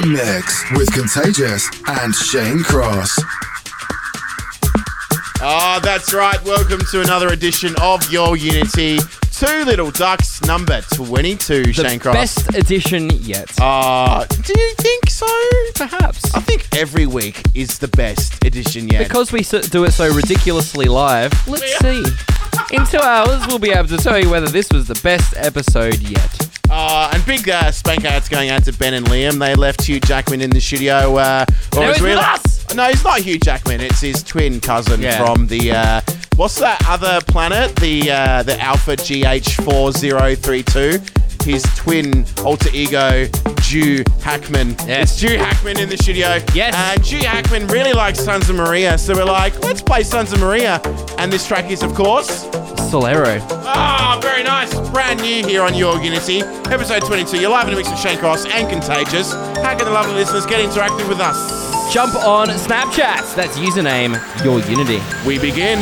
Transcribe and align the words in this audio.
the 0.00 0.06
mix 0.08 0.70
with 0.72 0.92
Contagious 0.92 1.70
and 1.86 2.14
Shane 2.14 2.62
Cross. 2.62 3.18
Oh, 5.40 5.80
that's 5.82 6.12
right. 6.12 6.42
Welcome 6.44 6.80
to 6.90 7.00
another 7.00 7.28
edition 7.28 7.74
of 7.80 8.12
Your 8.12 8.36
Unity. 8.36 8.98
Two 9.32 9.64
Little 9.64 9.90
Ducks, 9.90 10.42
number 10.42 10.82
22, 10.92 11.64
The 11.64 11.72
Shane 11.72 11.98
Cross. 11.98 12.14
best 12.14 12.54
edition 12.54 13.08
yet. 13.22 13.50
Uh, 13.58 14.26
do 14.26 14.52
you 14.54 14.74
think 14.74 15.08
so? 15.08 15.26
Perhaps. 15.74 16.34
I 16.34 16.40
think 16.40 16.68
every 16.76 17.06
week 17.06 17.40
is 17.54 17.78
the 17.78 17.88
best 17.88 18.44
edition 18.44 18.88
yet. 18.88 19.02
Because 19.08 19.32
we 19.32 19.40
do 19.70 19.84
it 19.84 19.92
so 19.92 20.12
ridiculously 20.14 20.86
live, 20.86 21.32
let's 21.48 21.78
see. 21.78 22.04
In 22.70 22.84
two 22.84 22.98
hours, 22.98 23.46
we'll 23.46 23.58
be 23.58 23.70
able 23.70 23.88
to 23.88 23.96
tell 23.96 24.18
you 24.18 24.28
whether 24.28 24.48
this 24.48 24.68
was 24.70 24.88
the 24.88 25.00
best 25.02 25.32
episode 25.38 26.00
yet. 26.00 26.55
Uh, 26.70 27.10
and 27.12 27.24
big 27.26 27.48
uh, 27.48 27.70
spank 27.70 28.04
outs 28.04 28.28
going 28.28 28.50
out 28.50 28.64
to 28.64 28.72
Ben 28.72 28.94
and 28.94 29.06
Liam. 29.06 29.38
They 29.38 29.54
left 29.54 29.82
Hugh 29.82 30.00
Jackman 30.00 30.40
in 30.40 30.50
the 30.50 30.60
studio. 30.60 31.16
Uh, 31.16 31.44
Now 31.74 31.90
it's 31.90 32.00
really- 32.00 32.20
us! 32.20 32.56
No, 32.74 32.88
he's 32.88 33.04
not 33.04 33.20
Hugh 33.20 33.38
Jackman. 33.38 33.80
It's 33.80 34.00
his 34.00 34.22
twin 34.24 34.60
cousin 34.60 35.00
Yeah. 35.00 35.24
from 35.24 35.46
the. 35.46 35.70
Uh, 35.72 36.00
what's 36.36 36.58
that 36.58 36.82
other 36.88 37.20
planet? 37.26 37.76
The 37.76 38.10
uh, 38.10 38.42
the 38.42 38.60
Alpha 38.60 38.96
GH4032. 38.96 41.00
His 41.46 41.62
twin 41.76 42.26
alter 42.44 42.70
ego, 42.72 43.26
Jew 43.60 44.02
Hackman. 44.20 44.70
Yes. 44.84 45.12
It's 45.12 45.20
Jew 45.20 45.38
Hackman 45.38 45.78
in 45.78 45.88
the 45.88 45.96
studio. 45.96 46.40
Yes. 46.52 46.74
And 46.74 47.04
Jew 47.04 47.18
Hackman 47.18 47.68
really 47.68 47.92
likes 47.92 48.18
Sons 48.18 48.50
of 48.50 48.56
Maria. 48.56 48.98
So 48.98 49.14
we're 49.14 49.24
like, 49.24 49.56
let's 49.62 49.80
play 49.80 50.02
Sons 50.02 50.32
of 50.32 50.40
Maria. 50.40 50.80
And 51.18 51.32
this 51.32 51.46
track 51.46 51.70
is, 51.70 51.84
of 51.84 51.94
course. 51.94 52.46
Solero. 52.90 53.40
Ah, 53.62 54.18
very 54.20 54.42
nice. 54.42 54.74
Brand 54.90 55.20
new 55.20 55.46
here 55.46 55.62
on 55.62 55.74
Your 55.74 56.02
Unity. 56.02 56.40
Episode 56.40 57.04
22. 57.04 57.40
You're 57.40 57.50
live 57.50 57.68
in 57.68 57.74
a 57.74 57.76
mix 57.76 57.90
with 57.90 58.00
Shane 58.00 58.18
Cross 58.18 58.46
and 58.46 58.68
Contagious. 58.68 59.32
How 59.32 59.76
can 59.76 59.84
the 59.84 59.92
lovely 59.92 60.14
listeners 60.14 60.46
get 60.46 60.68
interactive 60.68 61.08
with 61.08 61.20
us? 61.20 61.94
Jump 61.94 62.16
on 62.16 62.48
Snapchat. 62.48 63.36
That's 63.36 63.56
username 63.56 64.18
Your 64.44 64.58
Unity. 64.68 65.00
We 65.24 65.38
begin. 65.38 65.78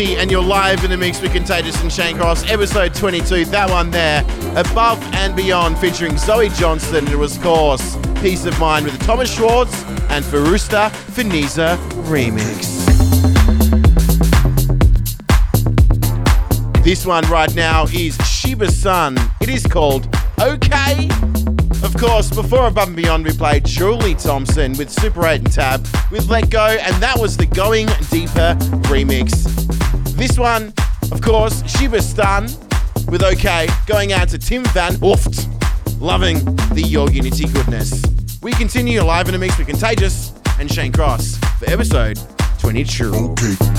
And 0.00 0.30
you're 0.30 0.42
live 0.42 0.82
in 0.82 0.90
the 0.90 0.96
mix 0.96 1.20
with 1.20 1.30
Contagious 1.34 1.78
and 1.82 1.92
Shane 1.92 2.16
Cross, 2.16 2.50
episode 2.50 2.94
22. 2.94 3.44
That 3.44 3.68
one 3.68 3.90
there, 3.90 4.22
Above 4.56 4.98
and 5.12 5.36
Beyond, 5.36 5.76
featuring 5.76 6.16
Zoe 6.16 6.48
Johnston. 6.48 7.06
It 7.08 7.18
was, 7.18 7.36
of 7.36 7.42
course, 7.42 7.98
Peace 8.22 8.46
of 8.46 8.58
Mind 8.58 8.86
with 8.86 8.98
Thomas 9.00 9.30
Schwartz 9.30 9.84
and 10.08 10.24
Fausto 10.24 10.88
Fanizza 11.12 11.76
remix. 12.04 12.80
This 16.82 17.04
one 17.04 17.28
right 17.28 17.54
now 17.54 17.84
is 17.92 18.16
Shiba 18.26 18.72
Sun. 18.72 19.18
It 19.42 19.50
is 19.50 19.66
called 19.66 20.08
OK. 20.40 21.10
Of 21.82 21.94
course, 21.98 22.30
before 22.30 22.68
Above 22.68 22.88
and 22.88 22.96
Beyond, 22.96 23.26
we 23.26 23.32
played 23.32 23.66
Julie 23.66 24.14
Thompson 24.14 24.72
with 24.78 24.90
Super 24.90 25.26
8 25.26 25.42
and 25.42 25.52
Tab 25.52 25.86
with 26.10 26.30
Let 26.30 26.48
Go, 26.48 26.64
and 26.66 26.94
that 27.02 27.18
was 27.18 27.36
the 27.36 27.46
Going 27.46 27.86
Deeper 28.10 28.56
remix. 28.88 29.39
This 30.20 30.38
one, 30.38 30.74
of 31.12 31.22
course, 31.22 31.66
Shiba 31.66 32.02
Sun 32.02 32.44
with 33.08 33.22
OK, 33.22 33.66
going 33.86 34.12
out 34.12 34.28
to 34.28 34.38
Tim 34.38 34.64
Van 34.64 34.92
Ooft. 34.96 35.48
Loving 35.98 36.44
the 36.74 36.82
Your 36.82 37.10
Unity 37.10 37.48
goodness. 37.48 38.02
We 38.42 38.52
continue 38.52 39.00
live 39.00 39.30
in 39.30 39.34
a 39.34 39.38
mix 39.38 39.56
with 39.56 39.68
Contagious 39.68 40.34
and 40.58 40.70
Shane 40.70 40.92
Cross 40.92 41.38
for 41.58 41.70
episode 41.70 42.18
22. 42.58 43.14
Okay. 43.14 43.69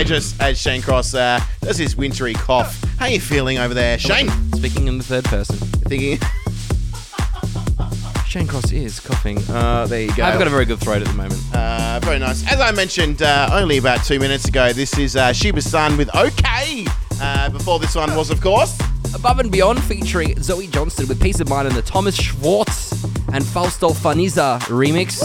Contagious 0.00 0.40
as 0.40 0.58
Shane 0.58 0.80
Cross 0.80 1.12
uh, 1.12 1.38
does 1.60 1.76
his 1.76 1.94
wintry 1.94 2.32
cough. 2.32 2.82
How 2.98 3.04
you 3.04 3.20
feeling 3.20 3.58
over 3.58 3.74
there, 3.74 3.98
Shane? 3.98 4.30
Speaking 4.54 4.88
in 4.88 4.96
the 4.96 5.04
third 5.04 5.26
person. 5.26 5.56
Thinking, 5.56 6.18
Shane 8.26 8.46
Cross 8.46 8.72
is 8.72 8.98
coughing. 8.98 9.36
uh, 9.50 9.86
there 9.86 10.00
you 10.00 10.16
go. 10.16 10.24
I've 10.24 10.38
got 10.38 10.46
a 10.46 10.50
very 10.50 10.64
good 10.64 10.80
throat 10.80 11.02
at 11.02 11.06
the 11.06 11.12
moment. 11.12 11.38
Uh, 11.54 12.00
very 12.02 12.18
nice. 12.18 12.50
As 12.50 12.60
I 12.60 12.72
mentioned 12.72 13.20
uh, 13.20 13.50
only 13.52 13.76
about 13.76 14.02
two 14.02 14.18
minutes 14.18 14.48
ago, 14.48 14.72
this 14.72 14.96
is 14.96 15.16
uh, 15.16 15.34
Shiba 15.34 15.60
Sun 15.60 15.98
with 15.98 16.08
OK. 16.16 16.86
Uh, 17.20 17.50
before 17.50 17.78
this 17.78 17.94
one 17.94 18.16
was, 18.16 18.30
of 18.30 18.40
course, 18.40 18.78
Above 19.14 19.40
and 19.40 19.52
Beyond 19.52 19.84
featuring 19.84 20.42
Zoe 20.42 20.66
Johnston 20.68 21.08
with 21.08 21.20
Peace 21.20 21.40
of 21.40 21.50
Mind 21.50 21.68
and 21.68 21.76
the 21.76 21.82
Thomas 21.82 22.16
Schwartz 22.16 22.92
and 23.34 23.44
Fausto 23.44 23.90
Fanizza 23.90 24.60
remix. 24.60 25.20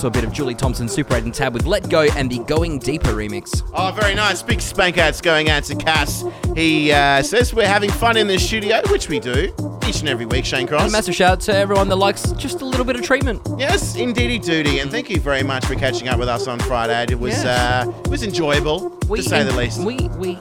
Also, 0.00 0.08
a 0.08 0.10
bit 0.10 0.24
of 0.24 0.32
Julie 0.32 0.54
Thompson, 0.54 0.88
Super 0.88 1.14
8 1.16 1.24
and 1.24 1.34
Tab 1.34 1.52
with 1.52 1.66
Let 1.66 1.90
Go 1.90 2.06
and 2.16 2.32
the 2.32 2.38
Going 2.44 2.78
Deeper 2.78 3.10
remix. 3.10 3.62
Oh, 3.74 3.92
very 3.92 4.14
nice. 4.14 4.42
Big 4.42 4.62
spank 4.62 4.96
outs 4.96 5.20
going 5.20 5.50
out 5.50 5.64
to 5.64 5.74
Cass. 5.74 6.24
He 6.56 6.90
uh, 6.90 7.22
says 7.22 7.52
we're 7.52 7.68
having 7.68 7.90
fun 7.90 8.16
in 8.16 8.26
the 8.26 8.38
studio, 8.38 8.80
which 8.88 9.10
we 9.10 9.20
do 9.20 9.52
each 9.86 10.00
and 10.00 10.08
every 10.08 10.24
week, 10.24 10.46
Shane 10.46 10.60
And 10.60 10.68
Cross. 10.70 10.88
a 10.88 10.92
massive 10.92 11.14
shout 11.14 11.32
out 11.32 11.40
to 11.40 11.54
everyone 11.54 11.90
that 11.90 11.96
likes 11.96 12.32
just 12.32 12.62
a 12.62 12.64
little 12.64 12.86
bit 12.86 12.96
of 12.96 13.02
treatment. 13.02 13.42
Yes, 13.58 13.94
indeedy 13.94 14.38
doody, 14.38 14.78
and 14.80 14.90
thank 14.90 15.10
you 15.10 15.20
very 15.20 15.42
much 15.42 15.66
for 15.66 15.74
catching 15.74 16.08
up 16.08 16.18
with 16.18 16.30
us 16.30 16.48
on 16.48 16.58
Friday. 16.60 17.12
It 17.12 17.20
was 17.20 17.34
Yes. 17.34 17.84
uh, 17.86 17.92
it 18.02 18.08
was 18.08 18.22
enjoyable, 18.22 18.88
to 19.00 19.22
say 19.22 19.42
the 19.44 19.54
least. 19.54 19.84
We, 19.84 19.96
we 20.16 20.38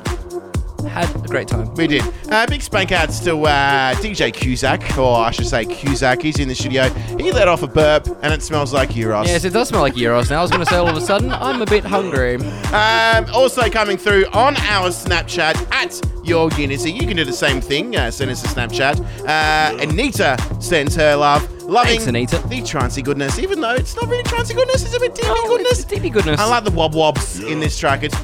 had 0.87 1.13
a 1.13 1.27
great 1.27 1.49
time. 1.49 1.71
We 1.75 1.87
did. 1.87 2.03
Uh, 2.31 2.47
big 2.47 2.61
spank 2.61 2.93
outs 2.93 3.19
to 3.25 3.35
uh, 3.45 3.93
DJ 3.95 4.33
Cusack, 4.33 4.97
or 4.97 5.17
I 5.17 5.31
should 5.31 5.45
say 5.47 5.65
Cusack. 5.65 6.21
He's 6.21 6.39
in 6.39 6.47
the 6.47 6.55
studio. 6.55 6.83
He 7.19 7.31
let 7.33 7.47
off 7.49 7.63
a 7.63 7.67
burp, 7.67 8.07
and 8.23 8.33
it 8.33 8.41
smells 8.41 8.73
like 8.73 8.91
Euros. 8.91 9.27
Yes, 9.27 9.43
it 9.43 9.51
does 9.51 9.67
smell 9.67 9.81
like 9.81 9.93
Euros 9.95 10.29
now. 10.29 10.39
I 10.39 10.41
was 10.41 10.49
going 10.51 10.63
to 10.63 10.69
say 10.69 10.77
all 10.77 10.87
of 10.87 10.95
a 10.95 11.01
sudden, 11.01 11.31
I'm 11.31 11.61
a 11.61 11.65
bit 11.65 11.83
hungry. 11.83 12.35
Um, 12.71 13.25
also 13.33 13.69
coming 13.69 13.97
through 13.97 14.25
on 14.27 14.55
our 14.57 14.87
Snapchat 14.89 15.69
at 15.71 16.01
Your 16.25 16.49
Unity. 16.53 16.91
You 16.93 17.05
can 17.05 17.17
do 17.17 17.25
the 17.25 17.33
same 17.33 17.59
thing. 17.59 17.95
Uh, 17.95 18.09
send 18.09 18.31
us 18.31 18.43
a 18.43 18.47
Snapchat. 18.47 18.99
Uh, 19.27 19.77
Anita 19.81 20.37
sends 20.61 20.95
her 20.95 21.15
love. 21.15 21.47
Loving 21.63 21.99
Thanks, 21.99 22.07
Anita. 22.07 22.37
the 22.47 22.61
trancey 22.61 23.03
goodness, 23.03 23.37
even 23.37 23.61
though 23.61 23.75
it's 23.75 23.95
not 23.95 24.07
really 24.09 24.23
trancey 24.23 24.55
goodness, 24.55 24.83
it's 24.83 24.95
a 24.95 24.99
bit 24.99 25.13
deepy 25.13 25.27
Oh, 25.29 25.47
goodness. 25.49 25.73
it's 25.73 25.83
deepy 25.83 26.09
goodness. 26.09 26.39
I 26.39 26.45
like 26.45 26.63
the 26.63 26.71
wob 26.71 26.95
wobs 26.95 27.41
in 27.41 27.59
this 27.59 27.77
track. 27.77 28.01
It's 28.01 28.15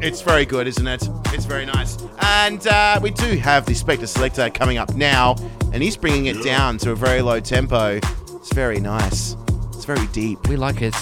it's 0.00 0.22
very 0.22 0.46
good, 0.46 0.66
isn't 0.66 0.86
it? 0.86 1.06
It's 1.34 1.44
very 1.44 1.66
nice. 1.66 1.98
And 2.22 2.66
uh, 2.66 2.98
we 3.02 3.10
do 3.10 3.36
have 3.36 3.66
the 3.66 3.74
Spector 3.74 4.08
Selector 4.08 4.48
coming 4.48 4.78
up 4.78 4.94
now, 4.94 5.36
and 5.74 5.82
he's 5.82 5.98
bringing 5.98 6.26
it 6.26 6.42
down 6.42 6.78
to 6.78 6.92
a 6.92 6.94
very 6.94 7.20
low 7.20 7.40
tempo. 7.40 8.00
It's 8.48 8.54
very 8.54 8.80
nice. 8.80 9.36
It's 9.74 9.84
very 9.84 10.06
deep. 10.06 10.48
We 10.48 10.56
like 10.56 10.80
it. 10.80 10.94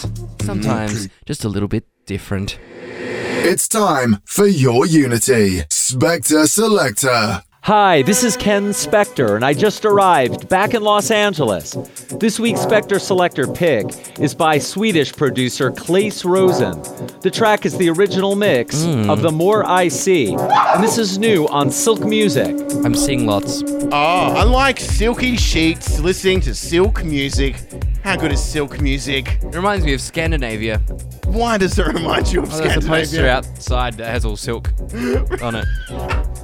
Sometimes 0.43 1.07
mm. 1.07 1.11
just 1.27 1.45
a 1.45 1.49
little 1.49 1.69
bit 1.69 1.85
different. 2.05 2.59
It's 2.91 3.69
time 3.69 4.21
for 4.25 4.47
your 4.49 4.85
Unity. 4.85 5.61
Spector 5.71 6.49
Selector. 6.49 7.45
Hi, 7.67 8.03
this 8.03 8.23
is 8.23 8.37
Ken 8.37 8.67
Spector, 8.67 9.35
and 9.35 9.45
I 9.45 9.53
just 9.53 9.85
arrived 9.85 10.49
back 10.49 10.75
in 10.75 10.85
Los 10.85 11.11
Angeles. 11.11 11.73
This 12.21 12.39
week's 12.39 12.61
Spector 12.61 13.01
Selector 13.01 13.49
pick 13.49 13.87
is 14.21 14.37
by 14.37 14.57
Swedish 14.57 15.13
producer 15.13 15.73
Claes 15.73 16.25
Rosen. 16.25 16.81
The 17.23 17.31
track 17.33 17.67
is 17.67 17.77
the 17.77 17.91
original 17.91 18.37
mix 18.37 18.85
hmm. 18.85 19.11
of 19.11 19.21
The 19.21 19.33
More 19.33 19.69
I 19.69 19.89
See, 19.89 20.33
and 20.33 20.85
this 20.85 20.97
is 20.97 21.19
new 21.19 21.49
on 21.49 21.73
Silk 21.73 22.05
Music. 22.05 22.55
I'm 22.85 22.95
seeing 22.95 23.27
lots. 23.27 23.65
Oh, 23.67 24.35
unlike 24.41 24.79
silky 24.79 25.37
sheets, 25.37 25.99
listening 25.99 26.41
to 26.43 26.55
silk 26.55 27.03
music. 27.03 27.57
How 28.05 28.15
good 28.15 28.31
is 28.31 28.41
silk 28.41 28.81
music? 28.81 29.41
It 29.43 29.57
reminds 29.57 29.85
me 29.85 29.93
of 29.93 30.01
Scandinavia. 30.01 30.79
Why 31.25 31.59
does 31.59 31.77
it 31.77 31.87
remind 31.89 32.33
you 32.33 32.43
of 32.43 32.55
Oh, 32.55 32.59
there's 32.59 32.77
a 32.77 32.81
poster 32.81 33.07
Scandinavia? 33.07 33.33
outside 33.33 33.95
that 33.95 34.07
has 34.07 34.25
all 34.25 34.37
silk 34.37 34.73
on 35.43 35.57
it. 35.57 35.67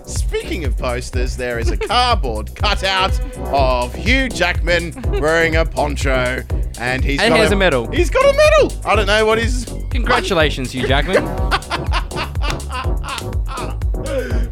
Speaking 0.04 0.64
of 0.64 0.76
posters, 0.76 1.11
there 1.12 1.58
is 1.58 1.70
a 1.70 1.76
cardboard 1.76 2.54
cutout 2.56 3.18
of 3.52 3.94
Hugh 3.94 4.30
Jackman 4.30 4.94
wearing 5.20 5.56
a 5.56 5.64
poncho, 5.64 6.42
and 6.78 7.04
he's 7.04 7.20
And 7.20 7.30
got 7.30 7.36
he 7.36 7.40
has 7.42 7.52
a 7.52 7.56
medal. 7.56 7.90
He's 7.90 8.08
got 8.08 8.24
a 8.24 8.36
medal. 8.36 8.72
I 8.84 8.96
don't 8.96 9.06
know 9.06 9.26
what 9.26 9.38
his. 9.38 9.66
Congratulations, 9.90 10.72
Hugh 10.72 10.86
Jackman. 10.88 11.22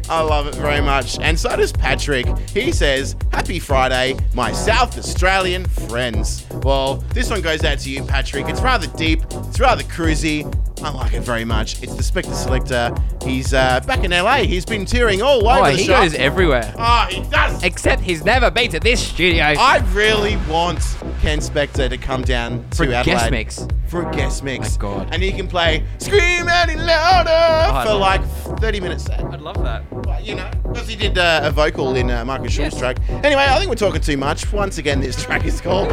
I 0.09 0.21
love 0.21 0.45
it 0.47 0.55
very 0.55 0.81
much, 0.81 1.19
and 1.19 1.39
so 1.39 1.55
does 1.55 1.71
Patrick. 1.71 2.27
He 2.49 2.71
says, 2.71 3.15
"Happy 3.31 3.59
Friday, 3.59 4.17
my 4.33 4.51
South 4.51 4.97
Australian 4.97 5.65
friends." 5.65 6.45
Well, 6.63 6.97
this 7.13 7.29
one 7.29 7.41
goes 7.41 7.63
out 7.63 7.79
to 7.79 7.89
you, 7.89 8.03
Patrick. 8.03 8.47
It's 8.49 8.61
rather 8.61 8.87
deep. 8.97 9.21
It's 9.31 9.59
rather 9.59 9.83
cruisy. 9.83 10.43
I 10.83 10.89
like 10.91 11.13
it 11.13 11.21
very 11.21 11.45
much. 11.45 11.81
It's 11.83 11.93
the 11.95 12.01
Spector 12.03 12.33
Selector. 12.33 12.93
He's 13.23 13.53
uh, 13.53 13.79
back 13.85 14.03
in 14.03 14.11
LA. 14.11 14.37
He's 14.37 14.65
been 14.65 14.85
touring 14.85 15.21
all 15.21 15.47
over 15.47 15.61
Oh, 15.61 15.71
the 15.71 15.77
he 15.77 15.83
shop. 15.85 16.01
goes 16.03 16.13
everywhere. 16.15 16.73
Oh, 16.77 17.05
he 17.09 17.21
does. 17.29 17.63
Except 17.63 18.01
he's 18.01 18.23
never 18.25 18.49
been 18.49 18.71
to 18.71 18.79
this 18.79 18.99
studio. 19.05 19.43
I 19.43 19.77
really 19.93 20.37
want 20.49 20.79
Ken 21.21 21.39
Spector 21.39 21.87
to 21.89 21.97
come 21.97 22.23
down 22.23 22.67
to 22.71 22.77
For 22.77 22.83
a 22.85 22.93
Adelaide 22.95 23.05
guest 23.15 23.31
mix. 23.31 23.67
for 23.87 24.09
a 24.09 24.11
guest 24.15 24.43
mix. 24.43 24.71
My 24.77 24.81
God. 24.81 25.09
And 25.13 25.21
he 25.21 25.31
can 25.31 25.47
play 25.47 25.83
"Scream 25.99 26.47
Any 26.49 26.75
Louder" 26.75 27.29
I'd 27.29 27.83
for 27.85 27.93
love 27.93 28.01
like 28.01 28.59
30 28.59 28.79
minutes 28.79 29.03
set. 29.03 29.23
I'd 29.23 29.41
love 29.41 29.61
that. 29.63 29.83
But, 30.01 30.25
you 30.25 30.33
know, 30.35 30.49
because 30.63 30.87
he 30.87 30.95
did 30.95 31.17
uh, 31.17 31.41
a 31.43 31.51
vocal 31.51 31.95
in 31.95 32.09
uh, 32.09 32.25
Markus 32.25 32.53
Schulz's 32.53 32.73
Yes. 32.73 32.79
track. 32.79 32.97
Anyway, 33.23 33.45
I 33.47 33.57
think 33.59 33.69
we're 33.69 33.75
talking 33.75 34.01
too 34.01 34.17
much. 34.17 34.51
Once 34.51 34.77
again, 34.79 34.99
this 34.99 35.21
track 35.23 35.45
is 35.45 35.61
called. 35.61 35.91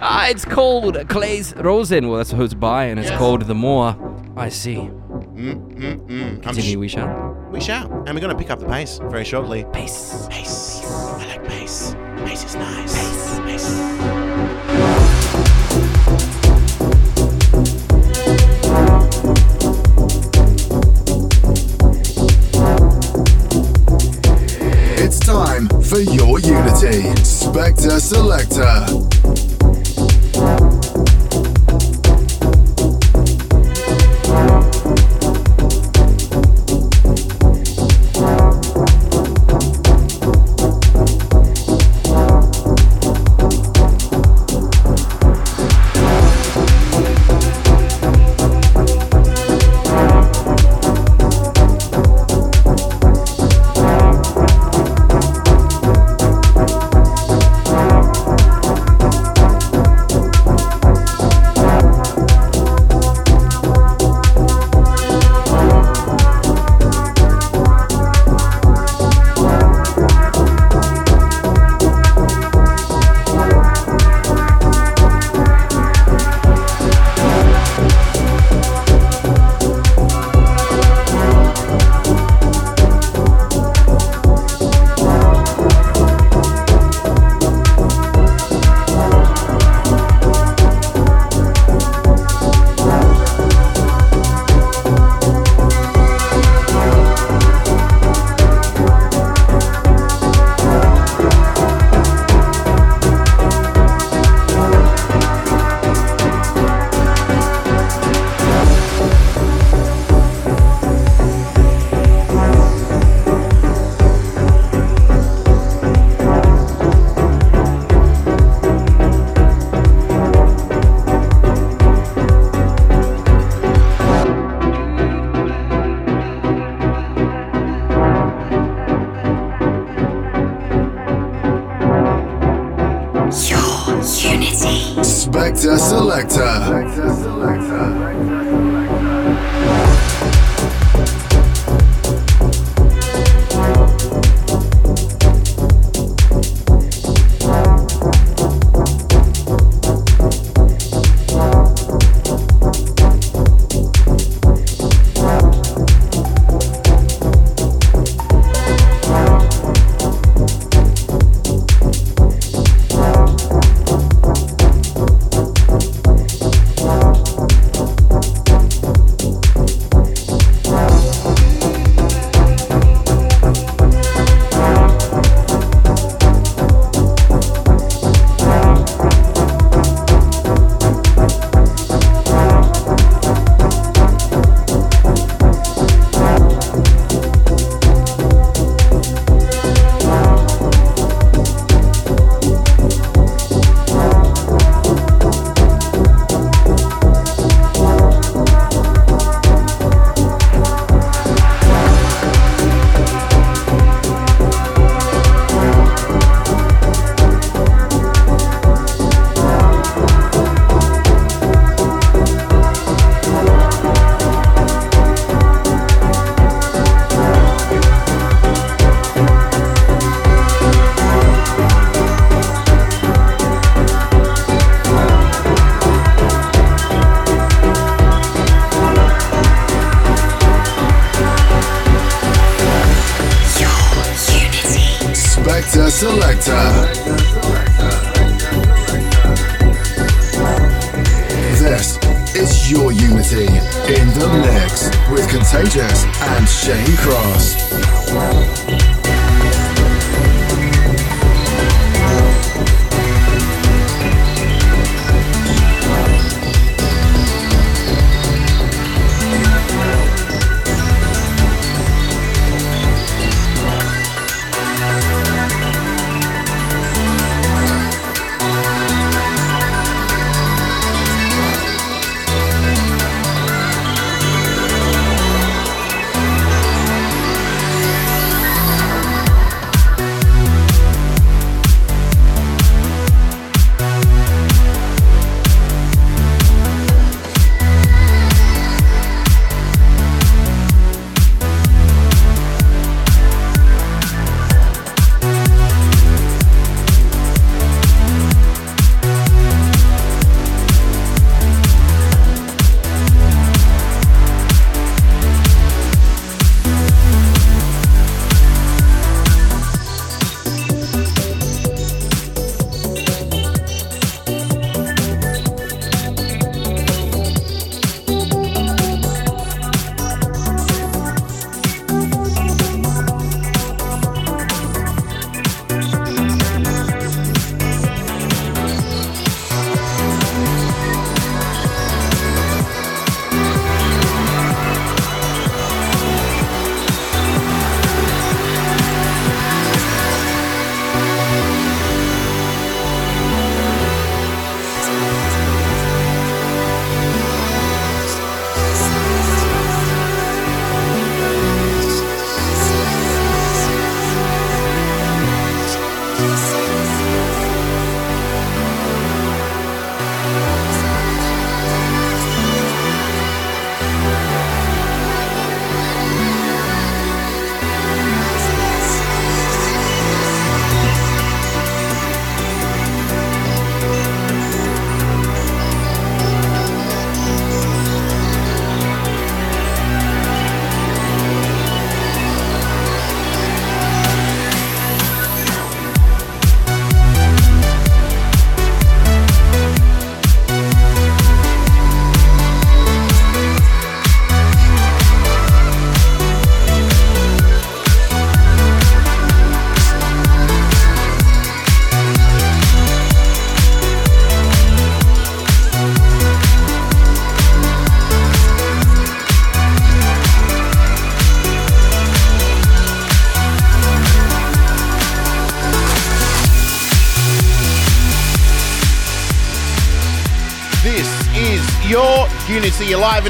Ah, 0.00 0.28
it's 0.28 0.44
called 0.44 0.98
Claes 1.08 1.54
Rosen. 1.56 2.08
Well, 2.08 2.18
that's 2.18 2.30
who 2.32 2.42
it's 2.44 2.54
by, 2.54 2.84
and 2.84 3.00
it's 3.00 3.08
Yes. 3.08 3.18
called 3.18 3.42
The 3.42 3.54
More 3.54 3.96
I 4.36 4.48
See. 4.48 4.76
Mm, 4.76 5.74
mm, 5.74 6.06
mm. 6.08 6.24
I'm 6.36 6.40
Continue, 6.40 6.72
sh- 6.72 6.76
we 6.76 6.88
shall. 6.88 7.36
we 7.50 7.60
shall, 7.60 7.86
and 8.06 8.14
we're 8.14 8.20
going 8.20 8.34
to 8.34 8.38
pick 8.38 8.50
up 8.50 8.60
the 8.60 8.66
pace 8.66 8.98
very 9.04 9.24
shortly. 9.24 9.64
Peace. 9.72 10.26
Pace. 10.30 10.80
I 10.84 11.26
like 11.26 11.44
pace. 11.48 11.94
Pace 12.24 12.44
is 12.44 12.54
nice. 12.54 12.94
Pace. 13.44 14.78
It's 25.00 25.18
time 25.20 25.68
for 25.82 26.00
your 26.00 26.38
Unity. 26.40 27.02
Spector 27.24 27.98
Selector. 28.00 28.84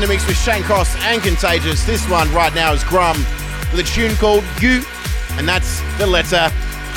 Mix 0.09 0.26
with 0.26 0.38
Shane 0.38 0.62
Cross 0.62 0.96
and 1.02 1.22
Contagious. 1.22 1.84
This 1.84 2.09
one 2.09 2.32
right 2.32 2.54
now 2.54 2.72
is 2.72 2.82
Grum 2.82 3.16
with 3.70 3.80
a 3.80 3.82
tune 3.82 4.16
called 4.16 4.42
You, 4.59 4.82
and 5.32 5.46
that's 5.46 5.82
the 5.98 6.06
letter 6.06 6.50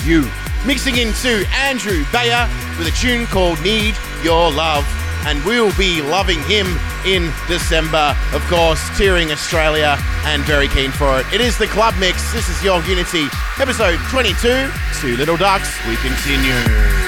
U. 0.05 0.29
Mixing 0.65 0.95
into 0.95 1.45
Andrew 1.51 2.05
Bayer 2.13 2.47
with 2.77 2.87
a 2.87 2.91
tune 2.91 3.25
called 3.25 3.61
Need 3.61 3.95
Your 4.23 4.49
Love, 4.49 4.87
and 5.25 5.43
we'll 5.43 5.75
be 5.75 6.01
loving 6.01 6.41
him 6.43 6.67
in 7.05 7.31
December, 7.49 8.15
of 8.33 8.41
course, 8.47 8.81
touring 8.97 9.31
Australia 9.33 9.97
and 10.23 10.41
very 10.43 10.69
keen 10.69 10.91
for 10.91 11.19
it. 11.19 11.25
It 11.33 11.41
is 11.41 11.57
the 11.57 11.67
Club 11.67 11.93
Mix. 11.99 12.31
This 12.31 12.47
is 12.47 12.63
your 12.63 12.81
Unity, 12.83 13.25
episode 13.59 13.99
22. 14.09 14.69
Two 15.01 15.17
Little 15.17 15.37
Ducks. 15.37 15.75
We 15.85 15.97
continue. 15.97 17.00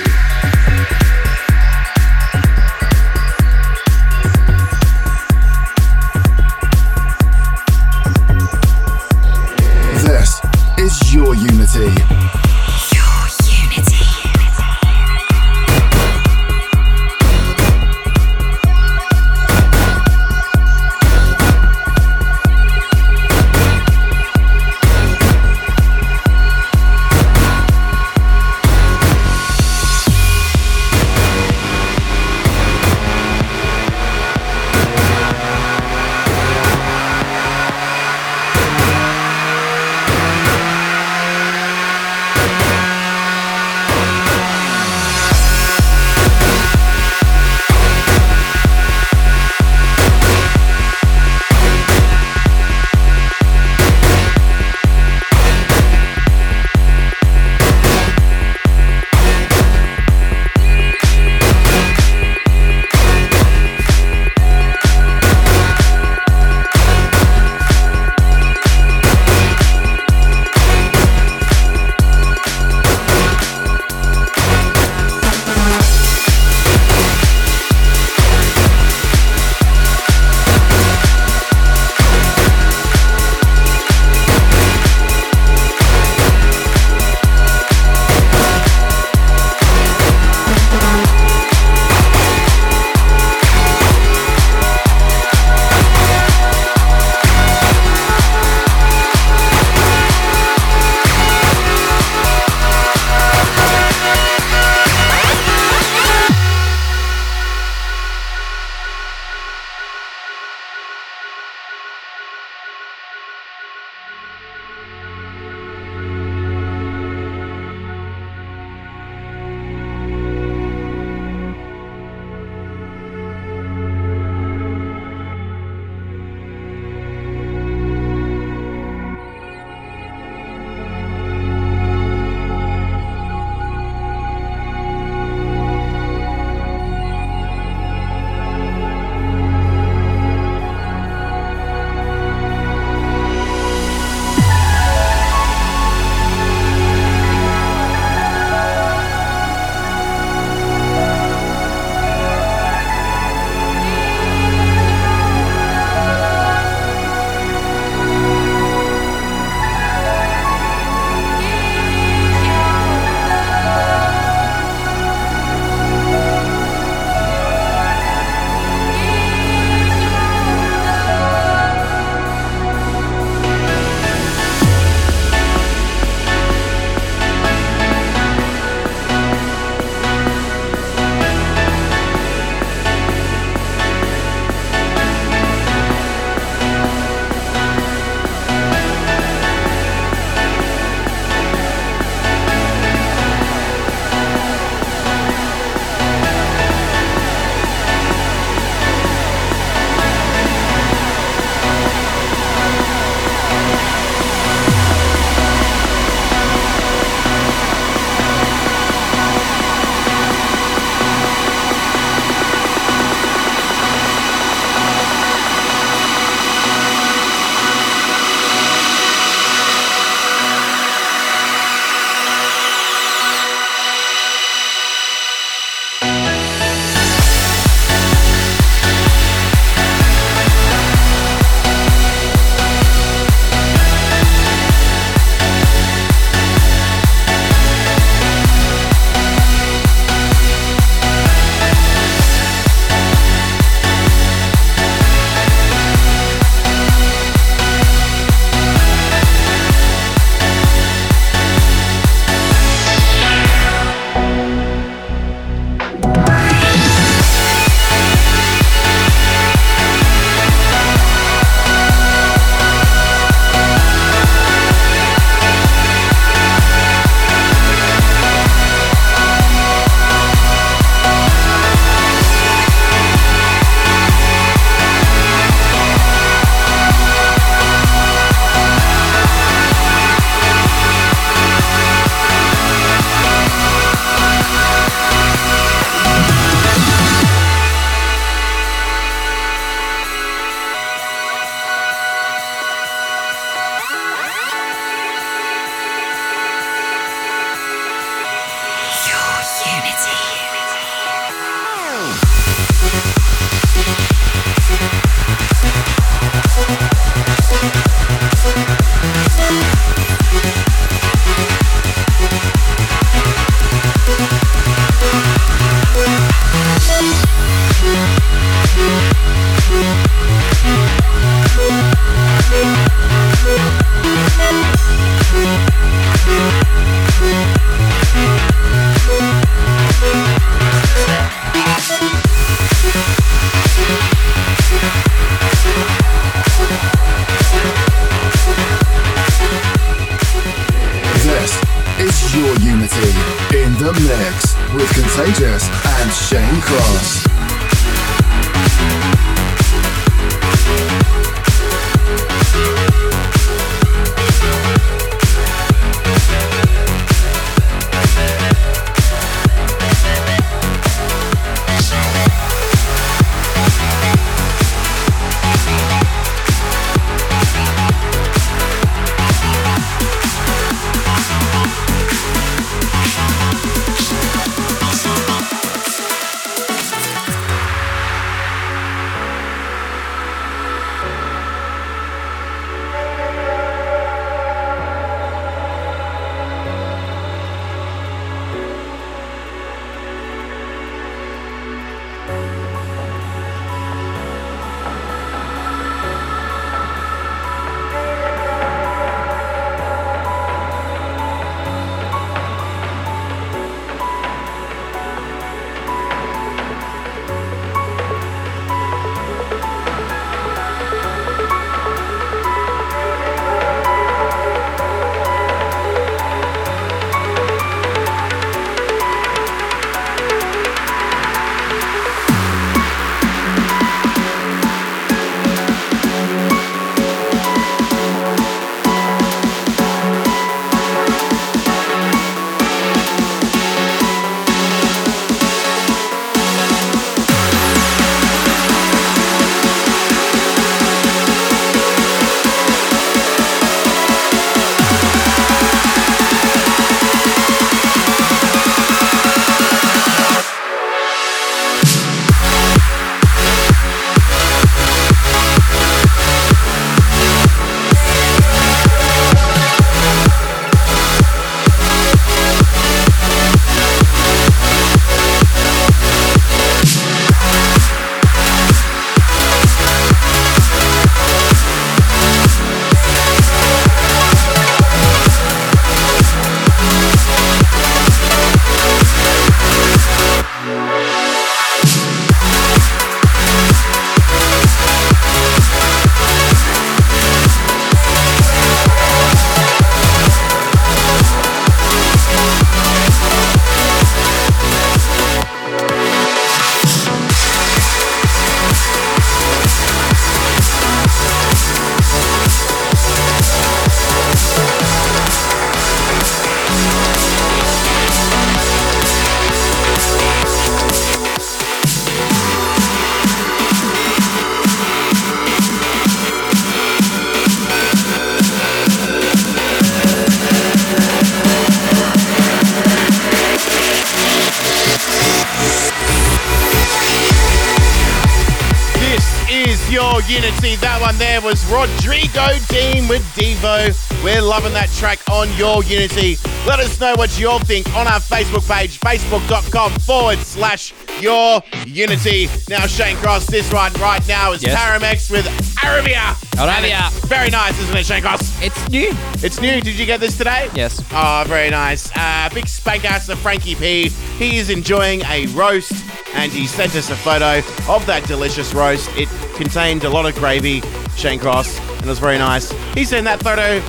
On 535.93 535.99
your 535.99 536.01
Unity. 536.09 536.37
Let 536.65 536.79
us 536.79 536.99
know 536.99 537.13
what 537.15 537.37
you 537.39 537.47
all 537.49 537.59
think 537.59 537.87
on 537.95 538.07
our 538.07 538.19
Facebook 538.19 538.67
page, 538.67 538.99
facebook.com 538.99 539.91
forward 539.99 540.39
slash 540.39 540.93
your 541.21 541.61
Unity. 541.85 542.49
Now, 542.69 542.87
Shane 542.87 543.15
Cross, 543.17 543.47
this 543.47 543.71
one 543.71 543.93
right 543.93 544.25
now 544.27 544.53
is 544.53 544.63
Yes. 544.63 544.75
Piramex 544.79 545.29
with 545.29 545.45
Aravia. 545.77 546.33
Aravia. 546.57 547.11
Very 547.27 547.49
nice, 547.49 547.77
isn't 547.79 547.95
it, 547.95 548.05
Shane 548.05 548.21
Cross? 548.21 548.61
It's 548.61 548.89
new. 548.89 549.09
It's 549.43 549.61
new. 549.61 549.81
Did 549.81 549.99
you 549.99 550.05
get 550.05 550.19
this 550.19 550.37
today? 550.37 550.69
Yes. 550.73 551.01
Oh, 551.11 551.43
very 551.47 551.69
nice. 551.69 552.09
Uh, 552.15 552.49
big 552.53 552.67
spank 552.67 553.05
ass 553.05 553.29
of 553.29 553.37
Frankie 553.39 553.75
P. 553.75 554.09
He 554.39 554.57
is 554.57 554.69
enjoying 554.69 555.21
a 555.25 555.45
roast 555.47 555.93
and 556.35 556.51
he 556.51 556.65
sent 556.65 556.95
us 556.95 557.09
a 557.11 557.15
photo 557.15 557.57
of 557.91 558.05
that 558.07 558.23
delicious 558.25 558.73
roast. 558.73 559.09
It 559.15 559.29
contained 559.55 560.03
a 560.05 560.09
lot 560.09 560.25
of 560.25 560.33
gravy, 560.35 560.81
Shane 561.15 561.39
Cross, 561.39 561.77
and 561.79 562.01
it 562.01 562.07
was 562.07 562.19
very 562.19 562.39
nice. 562.39 562.71
He 562.95 563.05
sent 563.05 563.25
that 563.25 563.43
photo 563.43 563.79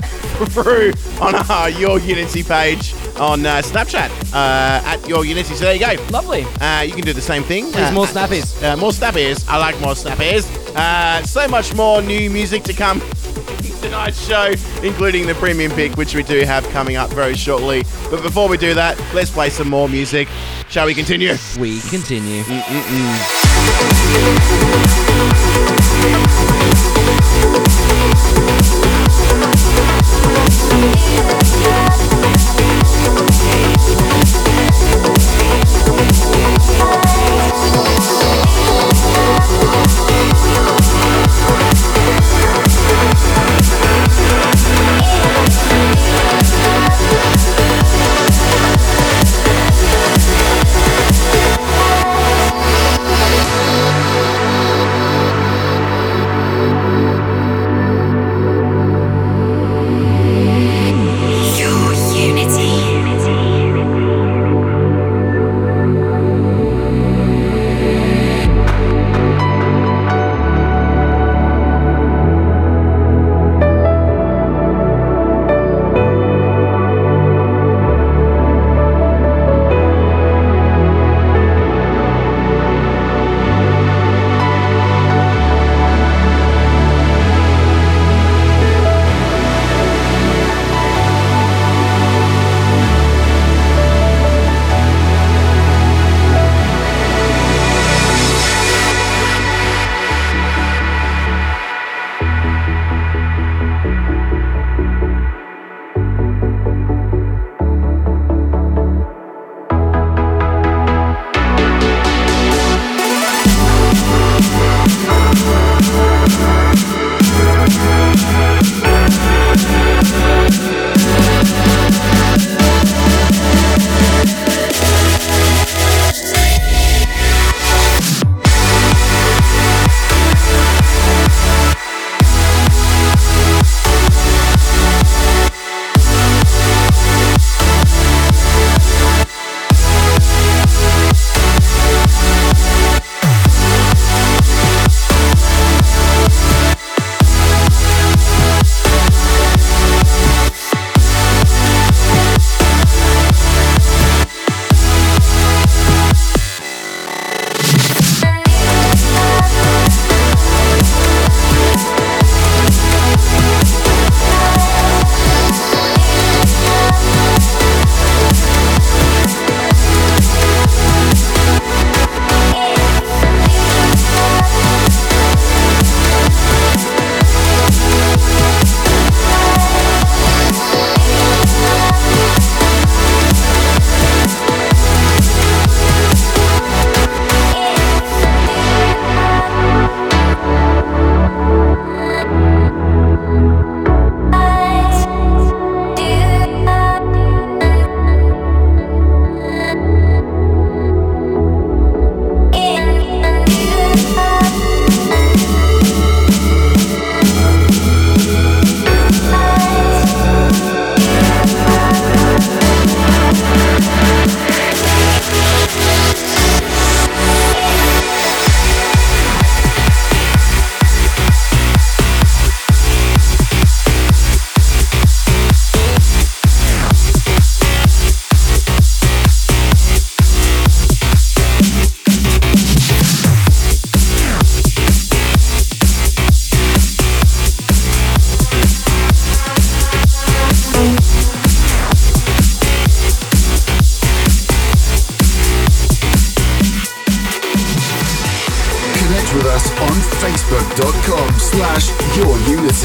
through 0.45 0.91
on 1.21 1.35
our 1.49 1.69
Your 1.69 1.99
Unity 1.99 2.43
page 2.43 2.93
on 3.19 3.45
uh, 3.45 3.61
Snapchat 3.61 4.09
uh, 4.33 4.81
at 4.85 5.07
Your 5.07 5.23
Unity. 5.25 5.53
So 5.55 5.65
there 5.65 5.73
you 5.73 5.79
go. 5.79 5.95
Lovely. 6.11 6.43
Uh, 6.59 6.81
you 6.81 6.93
can 6.93 7.03
do 7.05 7.13
the 7.13 7.21
same 7.21 7.43
thing. 7.43 7.71
There's 7.71 7.89
Uh, 7.89 7.93
more 7.93 8.05
snappies. 8.07 8.61
uh, 8.63 8.75
more 8.75 8.91
snappies. 8.91 9.45
I 9.47 9.57
like 9.57 9.79
more 9.79 9.93
snappies. 9.93 10.45
Uh, 10.75 11.23
so 11.25 11.47
much 11.47 11.73
more 11.73 12.01
new 12.01 12.29
music 12.29 12.63
to 12.63 12.73
come 12.73 13.01
tonight's 13.81 14.27
show, 14.27 14.51
including 14.83 15.27
the 15.27 15.35
premium 15.35 15.71
pick, 15.71 15.95
which 15.95 16.15
we 16.15 16.23
do 16.23 16.41
have 16.41 16.67
coming 16.69 16.95
up 16.95 17.09
very 17.11 17.35
shortly. 17.35 17.83
But 18.09 18.23
before 18.23 18.49
we 18.49 18.57
do 18.57 18.73
that, 18.73 18.99
let's 19.13 19.29
play 19.31 19.49
some 19.49 19.69
more 19.69 19.87
music. 19.87 20.27
Shall 20.69 20.87
we 20.87 20.93
continue? 20.95 21.35
We 21.59 21.79
continue. 21.81 22.43
Thank 30.85 31.24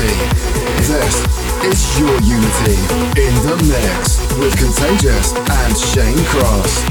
unity. 0.01 0.15
This 0.87 1.21
is 1.65 2.01
your 2.01 2.21
unity 2.21 2.79
in 3.21 3.35
the 3.45 3.57
mix 3.69 4.19
with 4.39 4.57
Contagious 4.57 5.33
and 5.35 5.77
Shane 5.77 6.25
Cross. 6.27 6.85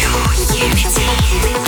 Your 0.00 0.68
unity. 0.68 1.63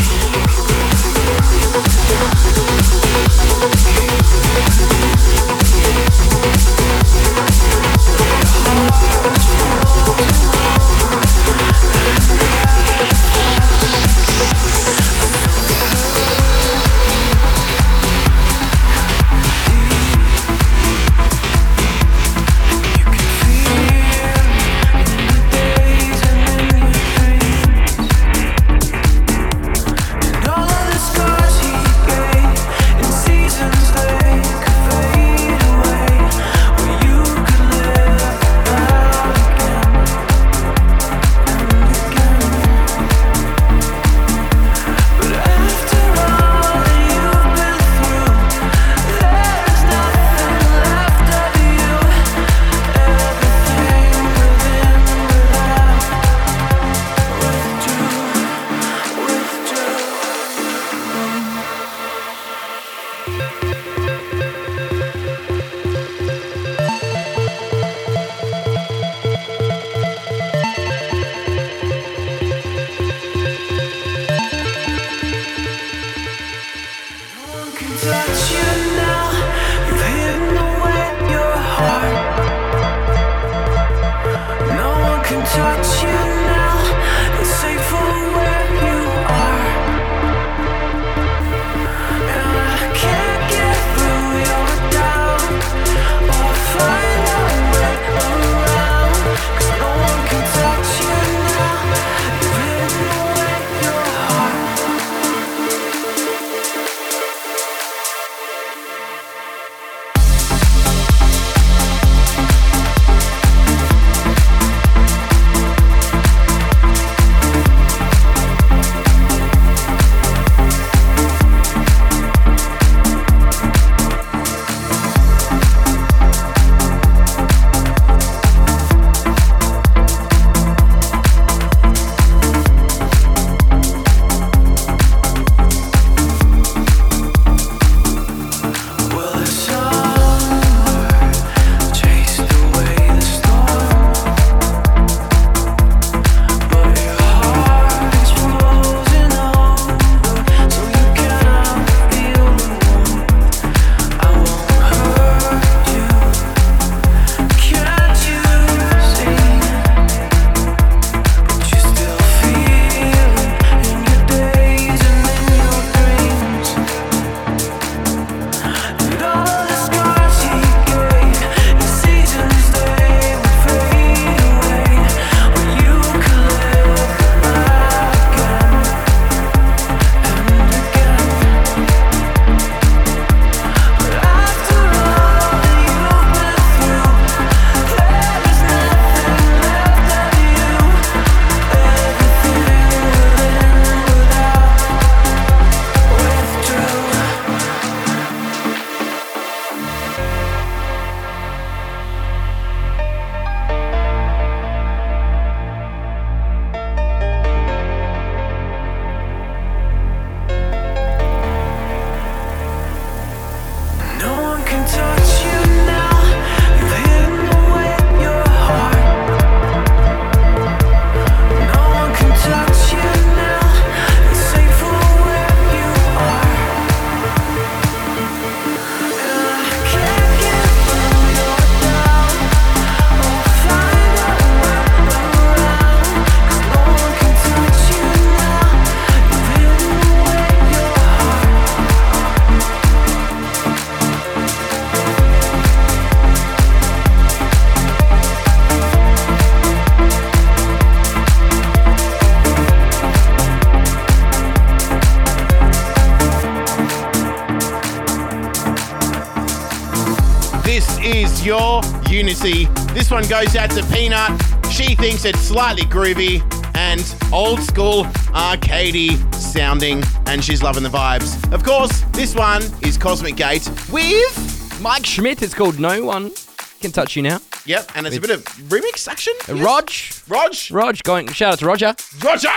This 263.07 263.13
one 263.13 263.29
goes 263.29 263.55
out 263.55 263.71
to 263.71 263.85
Peanut. 263.85 264.33
She 264.69 264.97
thinks 264.97 265.25
it's 265.25 265.39
slightly 265.39 265.85
groovy 265.85 266.43
and 266.75 267.01
old 267.33 267.61
school 267.61 268.03
arcadey 268.35 269.33
sounding, 269.33 270.03
and 270.27 270.45
she's 270.45 270.61
loving 270.61 270.83
the 270.83 270.89
vibes. 270.89 271.53
Of 271.53 271.63
course, 271.63 272.01
this 272.11 272.35
one 272.35 272.65
is 272.83 272.99
Cosmic 272.99 273.37
Gate 273.37 273.65
with 273.93 274.81
Mike 274.83 275.05
Schmit. 275.05 275.41
It's 275.43 275.55
called 275.55 275.79
No 275.79 276.05
One 276.05 276.33
Can 276.81 276.91
Touch 276.91 277.15
You 277.15 277.23
Now. 277.23 277.39
Yep, 277.65 277.93
and 277.95 278.09
it's, 278.09 278.17
a 278.17 278.21
bit 278.21 278.31
of 278.31 278.43
remix 278.69 279.07
action. 279.07 279.35
Uh, 279.49 279.55
rog. 279.55 279.89
Rog. 280.27 280.57
Rog 280.73 281.01
going. 281.05 281.29
Shout 281.29 281.53
out 281.53 281.59
to 281.61 281.67
Roger. 281.67 281.95
Roger. 282.25 282.49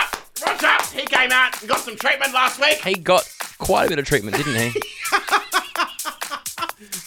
Roger. 0.44 0.76
He 0.92 1.06
came 1.06 1.30
out 1.30 1.60
and 1.60 1.68
got 1.68 1.78
some 1.78 1.94
treatment 1.94 2.34
last 2.34 2.60
week. 2.60 2.82
He 2.82 2.94
got 2.94 3.22
quite 3.58 3.86
a 3.86 3.88
bit 3.88 4.00
of 4.00 4.04
treatment, 4.04 4.36
didn't 4.36 4.72
he? 4.72 4.82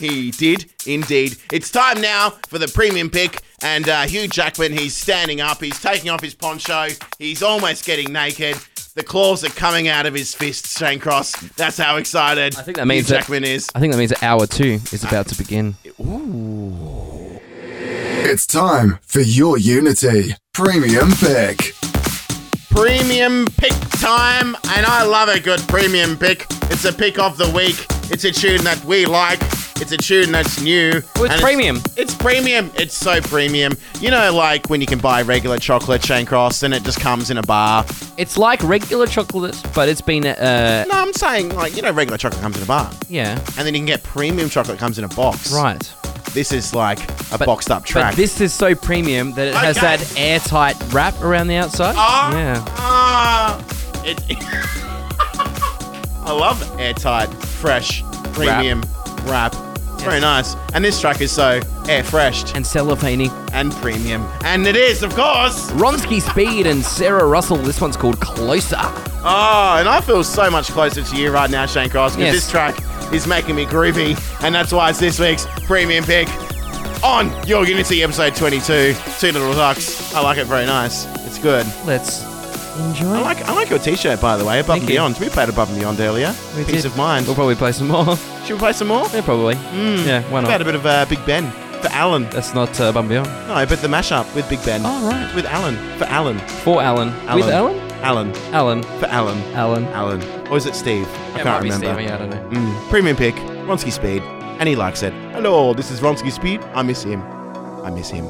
He 0.03 0.31
did 0.31 0.69
indeed. 0.85 1.37
It's 1.49 1.71
time 1.71 2.01
now 2.01 2.31
for 2.49 2.59
the 2.59 2.67
premium 2.67 3.09
pick. 3.09 3.41
And 3.61 3.87
uh, 3.87 4.01
Hugh 4.01 4.27
Jackman, 4.27 4.73
he's 4.73 4.93
standing 4.93 5.39
up. 5.39 5.61
He's 5.61 5.81
taking 5.81 6.09
off 6.09 6.21
his 6.21 6.33
poncho. 6.35 6.87
He's 7.19 7.41
almost 7.41 7.85
getting 7.85 8.11
naked. 8.11 8.57
The 8.95 9.03
claws 9.03 9.45
are 9.45 9.49
coming 9.49 9.87
out 9.87 10.05
of 10.05 10.13
his 10.13 10.35
fists, 10.35 10.77
Shane 10.77 10.99
Cross. 10.99 11.31
That's 11.55 11.77
how 11.77 11.95
excited 11.95 12.57
I 12.57 12.63
think 12.63 12.75
that 12.75 12.85
means 12.85 13.07
Hugh 13.07 13.13
that- 13.15 13.19
Jackman 13.21 13.45
is. 13.45 13.69
I 13.73 13.79
think 13.79 13.93
that 13.93 13.97
means 13.97 14.11
hour 14.21 14.45
two 14.45 14.81
is 14.91 15.05
about 15.05 15.27
to 15.29 15.37
begin. 15.37 15.75
It's 18.25 18.45
time 18.45 18.99
for 19.03 19.21
your 19.21 19.57
Unity 19.57 20.35
Premium 20.53 21.11
Pick. 21.13 21.75
Premium 22.69 23.45
pick 23.57 23.71
time, 24.01 24.55
and 24.73 24.85
I 24.85 25.03
love 25.03 25.29
a 25.29 25.39
good 25.39 25.61
premium 25.69 26.17
pick. 26.17 26.45
It's 26.63 26.83
a 26.83 26.91
pick 26.91 27.19
of 27.19 27.37
the 27.37 27.49
week. 27.51 27.85
It's 28.11 28.25
a 28.25 28.31
tune 28.31 28.63
that 28.65 28.83
we 28.83 29.05
like. 29.05 29.39
It's 29.83 29.91
a 29.91 29.97
tune 29.97 30.31
that's 30.31 30.61
new. 30.61 31.01
Well, 31.17 31.25
it's 31.25 31.41
premium. 31.41 31.81
It's, 31.97 32.15
premium. 32.15 32.71
It's 32.75 32.95
so 32.95 33.19
premium. 33.19 33.73
You 33.99 34.11
know, 34.11 34.33
like 34.33 34.69
when 34.69 34.79
you 34.79 34.87
can 34.87 34.97
buy 34.97 35.23
regular 35.23 35.57
chocolate 35.57 36.01
Shane 36.05 36.25
Cross 36.25 36.63
and 36.63 36.73
it 36.73 36.83
just 36.83 37.01
comes 37.01 37.29
in 37.29 37.37
a 37.37 37.41
bar. 37.41 37.85
It's 38.15 38.37
like 38.37 38.63
regular 38.63 39.07
chocolate, 39.07 39.61
but 39.75 39.89
it's 39.89 39.99
been 39.99 40.25
uh 40.25 40.85
No, 40.87 41.01
I'm 41.01 41.11
saying 41.11 41.49
like 41.53 41.75
you 41.75 41.81
know, 41.81 41.91
regular 41.91 42.17
chocolate 42.17 42.41
comes 42.41 42.55
in 42.55 42.63
a 42.63 42.65
bar, 42.65 42.89
yeah 43.09 43.37
and 43.57 43.67
then 43.67 43.73
you 43.73 43.79
can 43.81 43.85
get 43.85 44.03
premium 44.03 44.47
chocolate 44.49 44.79
comes 44.79 44.97
in 44.97 45.03
a 45.03 45.09
box. 45.09 45.51
right. 45.51 45.93
This 46.31 46.53
is 46.53 46.73
like 46.73 46.99
a 47.33 47.37
But- 47.37 47.45
boxed 47.45 47.69
up 47.69 47.83
track. 47.83 48.11
But 48.13 48.15
this 48.15 48.39
is 48.39 48.53
so 48.53 48.75
premium 48.75 49.33
that 49.33 49.49
it 49.49 49.53
has 49.53 49.75
that 49.81 50.17
airtight 50.17 50.77
wrap 50.93 51.21
around 51.21 51.47
the 51.47 51.55
outside. 51.57 51.95
Ah, 51.97 52.31
Yeah. 52.31 52.65
ah, 52.69 53.65
it. 54.05 54.17
I 56.25 56.31
love 56.31 56.79
airtight, 56.79 57.27
fresh, 57.33 58.01
premium 58.31 58.81
wrap. 59.25 59.53
It's 60.03 60.09
very 60.09 60.19
nice. 60.19 60.57
And 60.73 60.83
this 60.83 60.99
track 60.99 61.21
is 61.21 61.31
so 61.31 61.61
air 61.87 62.03
freshed 62.03 62.57
And 62.57 62.67
cellophane 62.67 63.29
and 63.53 63.71
premium. 63.75 64.27
And 64.43 64.67
it 64.67 64.75
is, 64.75 65.01
of 65.01 65.15
course. 65.15 65.71
Ronski 65.71 66.21
Speed 66.21 66.67
and 66.67 66.83
Sarah 66.83 67.25
Russell. 67.25 67.55
This 67.55 67.79
one's 67.79 67.95
called 67.95 68.19
Closer. 68.19 68.75
Oh, 68.81 69.77
and 69.79 69.87
I 69.87 70.01
feel 70.01 70.21
so 70.25 70.51
much 70.51 70.67
closer 70.67 71.03
to 71.03 71.15
you 71.15 71.31
right 71.31 71.49
now, 71.49 71.65
Shane 71.65 71.89
Cross, 71.89 72.17
because 72.17 72.33
Yes. 72.33 72.43
this 72.43 72.51
track 72.51 72.75
is 73.13 73.27
making 73.27 73.55
me 73.55 73.65
groovy. 73.65 74.19
And 74.43 74.53
that's 74.53 74.73
why 74.73 74.89
it's 74.89 74.99
this 74.99 75.21
week's 75.21 75.47
premium 75.67 76.03
pick 76.03 76.27
on 77.01 77.31
your 77.47 77.65
Unity 77.65 78.03
episode 78.03 78.35
22. 78.35 78.95
Two 79.21 79.31
Little 79.31 79.53
Ducks. 79.53 80.13
I 80.13 80.19
like 80.19 80.37
it 80.37 80.47
very 80.47 80.65
nice. 80.65 81.05
It's 81.25 81.39
good. 81.39 81.65
Let's 81.85 82.25
enjoy. 82.77 83.07
I 83.13 83.21
like 83.21 83.41
I 83.47 83.53
like 83.53 83.69
your 83.69 83.79
t-shirt 83.79 84.19
by 84.21 84.37
the 84.37 84.45
way, 84.45 84.59
Above 84.59 84.67
Thank 84.67 84.81
and 84.83 84.89
you. 84.89 84.95
Beyond. 84.95 85.17
We 85.19 85.29
played 85.29 85.49
Above 85.49 85.69
and 85.69 85.79
Beyond 85.79 85.99
earlier. 85.99 86.33
We 86.57 86.63
Peace 86.63 86.83
did. 86.83 86.85
of 86.85 86.97
mind. 86.97 87.25
We'll 87.25 87.35
probably 87.35 87.55
play 87.55 87.71
some 87.71 87.87
more. 87.87 88.15
Should 88.45 88.53
we 88.53 88.59
play 88.59 88.73
some 88.73 88.87
more? 88.89 89.05
yeah, 89.13 89.21
probably. 89.21 89.55
Yeah, 89.55 90.21
why 90.29 90.41
not? 90.41 90.43
We've 90.47 90.51
had 90.51 90.61
a 90.61 90.65
bit 90.65 90.75
of 90.75 90.85
uh, 90.85 91.05
Big 91.05 91.23
Ben 91.25 91.49
for 91.81 91.89
Alan. 91.91 92.23
That's 92.29 92.53
not 92.53 92.79
uh, 92.79 92.91
Bum 92.91 93.07
Beyond. 93.07 93.27
No, 93.47 93.65
but 93.65 93.81
the 93.81 93.87
mashup 93.87 94.33
with 94.35 94.49
Big 94.49 94.63
Ben. 94.65 94.81
Oh, 94.83 95.07
right. 95.09 95.33
With 95.35 95.45
Alan. 95.45 95.75
For 95.97 96.05
Alan. 96.05 96.39
For 96.63 96.81
Alan. 96.81 97.07
With 97.35 97.45
Alan? 97.49 97.77
Alan. 98.03 98.31
Alan. 98.53 98.83
For 98.99 99.05
Alan. 99.05 99.37
Alan. 99.53 99.85
Alan. 99.87 100.47
Or 100.49 100.57
is 100.57 100.65
it 100.65 100.75
Steve? 100.75 101.07
I 101.35 101.41
can't 101.41 101.63
remember. 101.63 101.93
Steve, 101.93 102.05
yeah, 102.05 102.15
I 102.15 102.17
don't 102.17 102.29
know. 102.29 102.49
Mm. 102.59 102.89
Premium 102.89 103.15
pick, 103.15 103.35
Ronski 103.35 103.91
Speed, 103.91 104.21
and 104.59 104.67
he 104.67 104.75
likes 104.75 105.03
it. 105.03 105.13
Hello, 105.31 105.73
this 105.73 105.89
is 105.89 106.01
Ronski 106.01 106.31
Speed. 106.31 106.61
I 106.73 106.81
miss 106.83 107.03
him. 107.03 107.21
I 107.83 107.89
miss 107.91 108.09
him. 108.09 108.25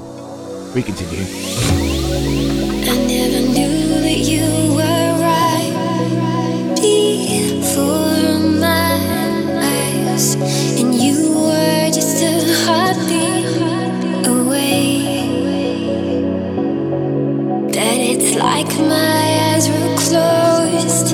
We 0.76 0.84
continue. 0.84 1.93
That 17.74 17.98
it's 17.98 18.36
like 18.36 18.68
my 18.80 19.54
eyes 19.54 19.68
were 19.68 19.96
closed 19.98 21.10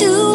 to 0.00 0.33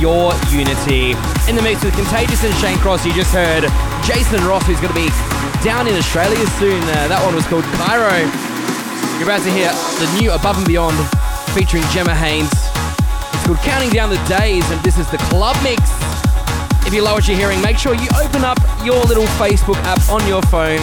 your 0.00 0.32
Unity. 0.50 1.12
In 1.48 1.56
the 1.56 1.62
mix 1.62 1.84
with 1.84 1.94
Contagious 1.94 2.44
and 2.44 2.54
Shane 2.56 2.78
Cross, 2.78 3.04
you 3.04 3.12
just 3.12 3.32
heard 3.32 3.64
Jason 4.04 4.44
Ross, 4.46 4.66
who's 4.66 4.80
going 4.80 4.94
to 4.94 5.00
be 5.00 5.10
down 5.64 5.86
in 5.86 5.94
Australia 5.94 6.40
soon. 6.56 6.82
Uh, 6.82 7.08
that 7.08 7.20
one 7.24 7.34
was 7.34 7.46
called 7.46 7.64
Cairo. 7.76 8.24
You're 9.18 9.26
about 9.26 9.42
to 9.42 9.50
hear 9.50 9.70
the 9.98 10.08
new 10.20 10.30
Above 10.30 10.58
and 10.58 10.66
Beyond 10.66 10.96
featuring 11.52 11.82
Gemma 11.90 12.14
Hayes. 12.14 12.50
It's 13.34 13.46
called 13.46 13.58
Counting 13.66 13.90
Down 13.90 14.10
the 14.10 14.22
Days, 14.30 14.62
and 14.70 14.78
this 14.86 14.98
is 14.98 15.10
the 15.10 15.18
club 15.32 15.56
mix. 15.62 15.82
If 16.86 16.94
you 16.94 17.02
love 17.02 17.20
what 17.20 17.28
you're 17.28 17.36
hearing, 17.36 17.60
make 17.60 17.76
sure 17.76 17.94
you 17.94 18.08
open 18.16 18.44
up 18.44 18.58
your 18.84 19.02
little 19.04 19.26
Facebook 19.36 19.76
app 19.84 20.00
on 20.08 20.26
your 20.26 20.40
phone, 20.48 20.80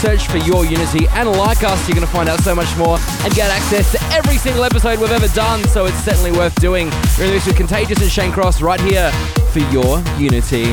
search 0.00 0.26
for 0.28 0.38
Your 0.38 0.64
Unity, 0.64 1.06
and 1.08 1.30
like 1.32 1.62
us. 1.62 1.88
You're 1.88 1.96
going 1.96 2.06
to 2.06 2.12
find 2.12 2.28
out 2.28 2.40
so 2.40 2.54
much 2.54 2.74
more 2.76 2.98
and 3.24 3.34
get 3.34 3.50
access 3.50 3.92
to 3.92 4.02
every 4.14 4.36
single 4.36 4.64
episode 4.64 4.98
we've 5.00 5.10
ever 5.10 5.28
done, 5.28 5.66
so 5.68 5.86
it's 5.86 5.98
certainly 6.04 6.32
worth 6.32 6.54
doing. 6.60 6.90
We're 7.18 7.26
in 7.26 7.30
this 7.32 7.46
with 7.46 7.56
Contagious 7.56 8.00
and 8.00 8.10
Shane 8.10 8.32
Cross 8.32 8.62
right 8.62 8.80
here 8.80 9.10
for 9.52 9.60
Your 9.70 10.02
Unity. 10.18 10.72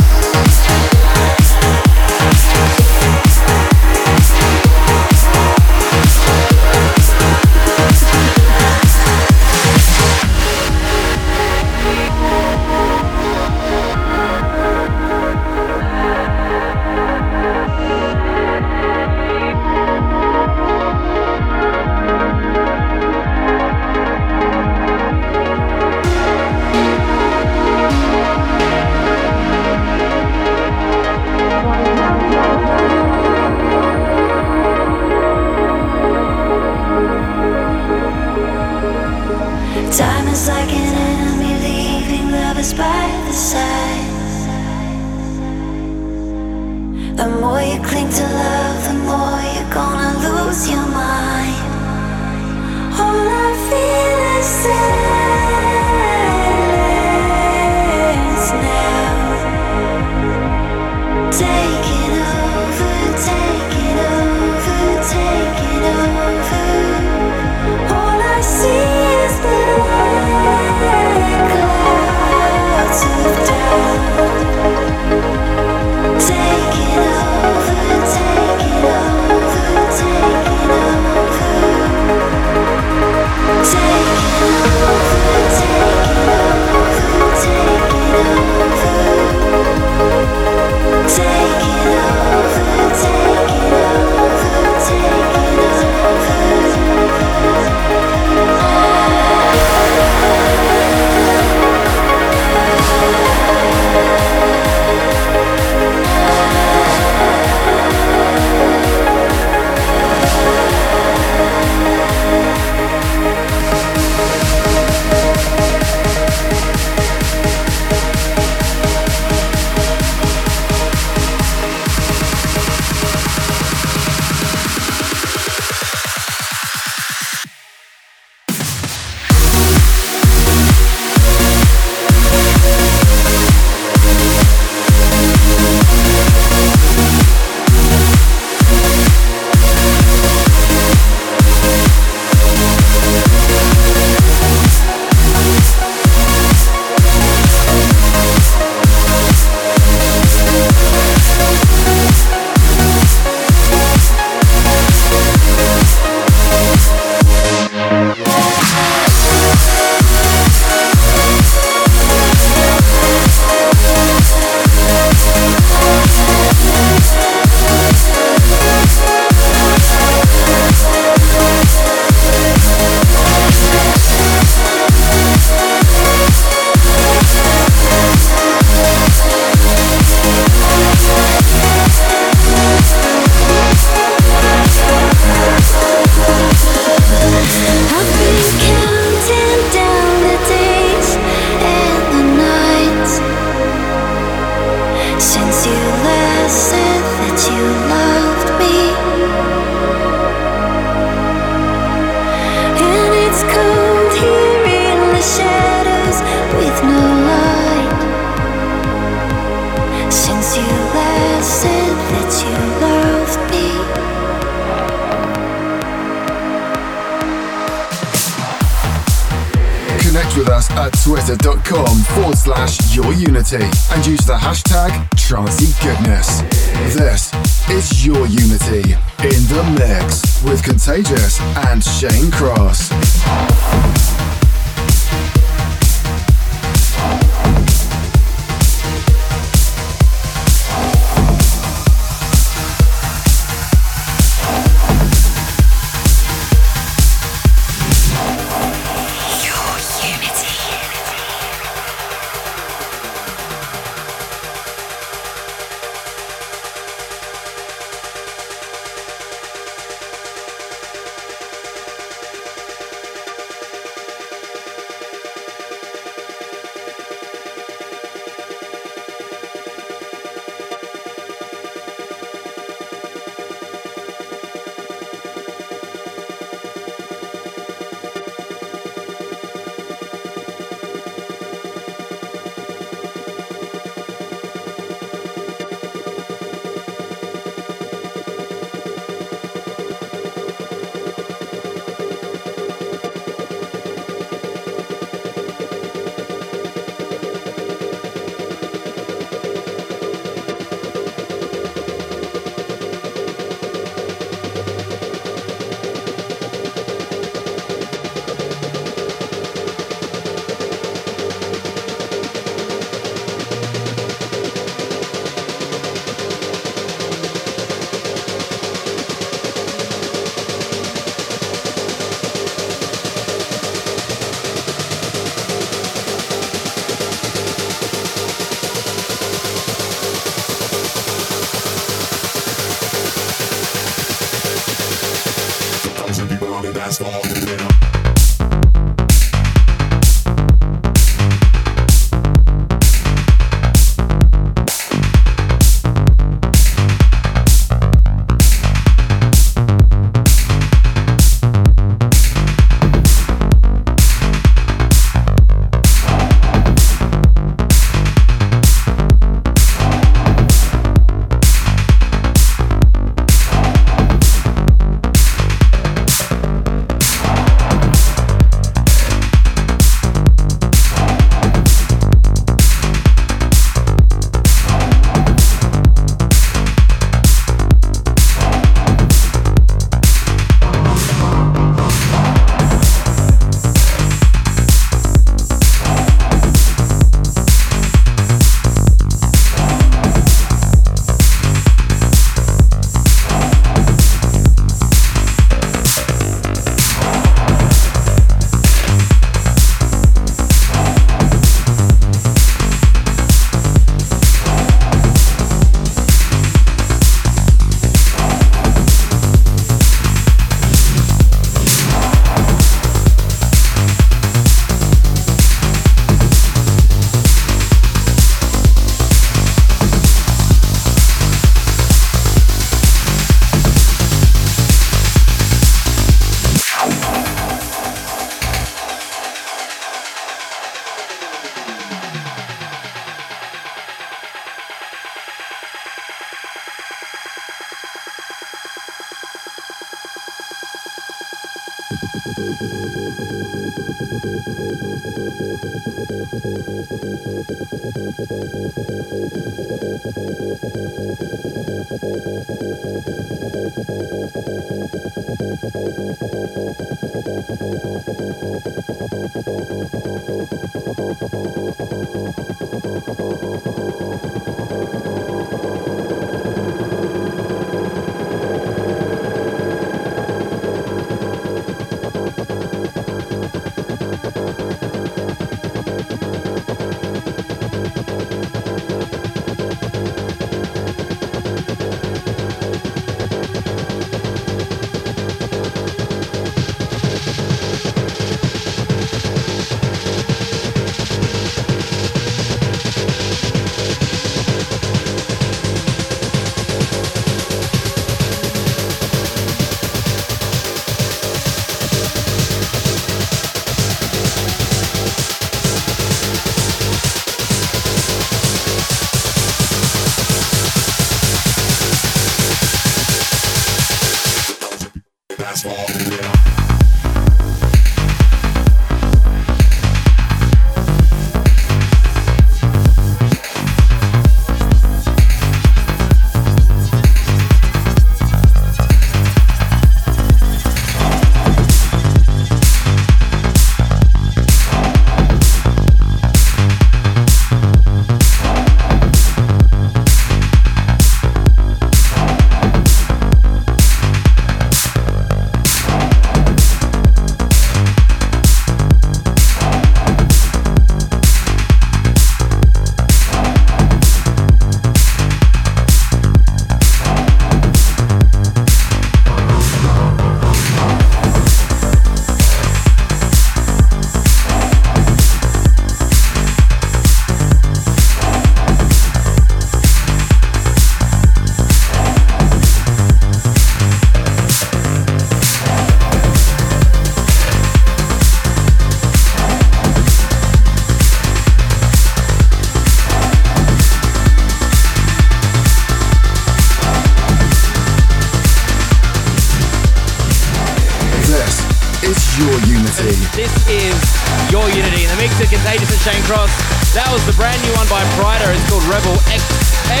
Of 595.60 595.66
Contagious 595.68 595.92
and 595.92 596.00
Shane 596.00 596.24
Cross. 596.24 596.52
That 596.96 597.04
was 597.12 597.20
the 597.28 597.36
brand 597.36 597.60
new 597.60 597.72
one 597.76 597.84
by 597.92 598.00
Pryda. 598.16 598.48
It's 598.48 598.64
called 598.72 598.84
Rebel 598.88 599.12
XX 599.28 600.00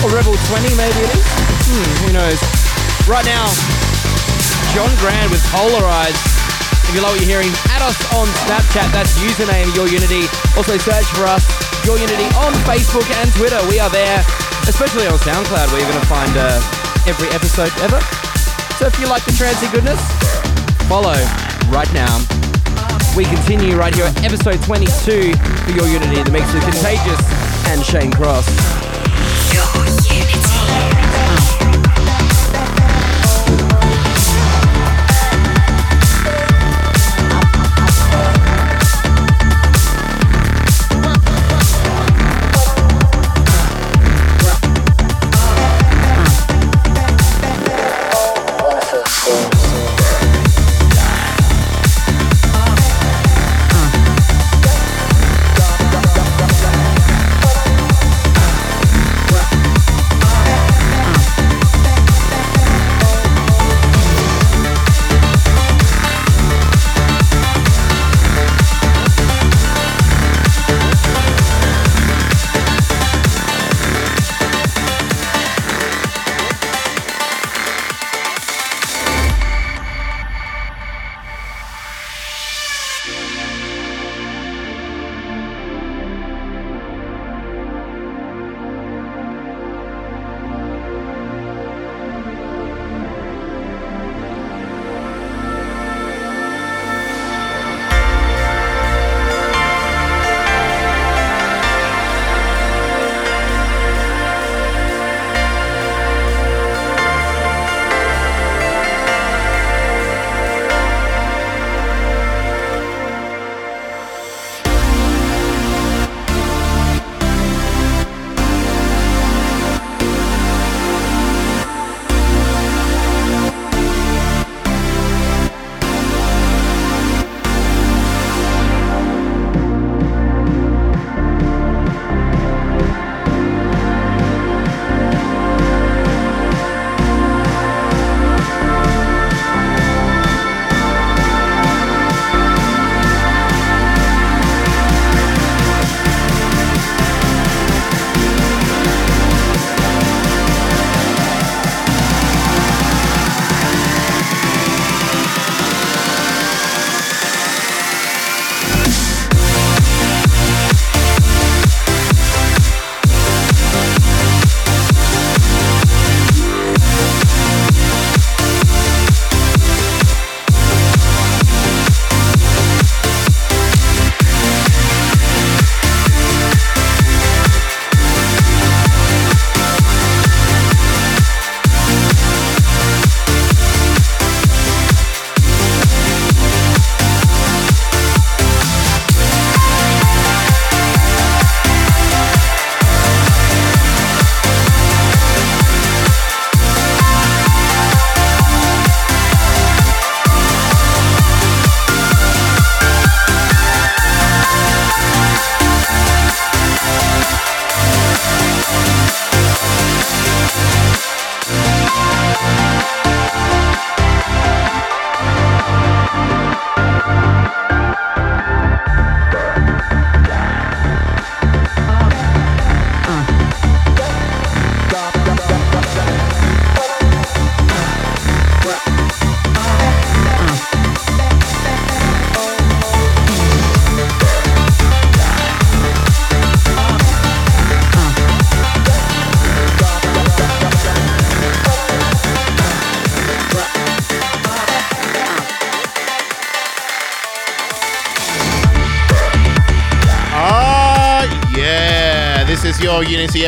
or 0.00 0.08
Rebel 0.08 0.32
20, 0.32 0.72
maybe 0.72 1.00
it 1.04 1.12
is. 1.12 1.26
Hmm, 1.68 1.90
who 2.00 2.10
knows? 2.16 2.40
Right 3.04 3.24
now, 3.28 3.44
John 4.72 4.88
Grand 5.04 5.28
with 5.28 5.44
Polarized. 5.52 6.16
If 6.88 6.96
you 6.96 7.04
like 7.04 7.12
what 7.12 7.20
you're 7.20 7.28
hearing, 7.28 7.52
add 7.76 7.84
us 7.84 7.98
on 8.16 8.24
Snapchat. 8.48 8.88
That's 8.96 9.12
username 9.20 9.68
Your 9.76 9.84
Unity. 9.84 10.24
Also 10.56 10.80
search 10.80 11.08
for 11.12 11.28
us, 11.28 11.44
Your 11.84 12.00
Unity, 12.00 12.26
on 12.40 12.56
Facebook 12.64 13.04
and 13.20 13.28
Twitter. 13.36 13.60
We 13.68 13.84
are 13.84 13.92
there, 13.92 14.24
especially 14.64 15.04
on 15.12 15.20
SoundCloud, 15.20 15.76
where 15.76 15.80
you're 15.84 15.92
going 15.92 16.00
to 16.00 16.10
find 16.10 16.32
uh, 16.40 16.56
every 17.04 17.28
episode 17.36 17.70
ever. 17.84 18.00
So 18.80 18.88
if 18.88 18.96
you 18.96 19.12
like 19.12 19.28
the 19.28 19.36
trancy 19.36 19.68
goodness, 19.68 20.00
follow 20.88 21.20
right 21.68 21.90
now. 21.92 22.16
We 23.16 23.24
continue 23.24 23.76
right 23.76 23.94
here 23.94 24.04
at 24.04 24.22
episode 24.24 24.62
22 24.62 25.34
for 25.34 25.70
Your 25.72 25.86
Unity, 25.88 26.22
the 26.22 26.30
mix 26.30 26.54
of 26.54 26.62
Contagious 26.62 27.20
and 27.66 27.84
Shane 27.84 28.12
Cross. 28.12 28.46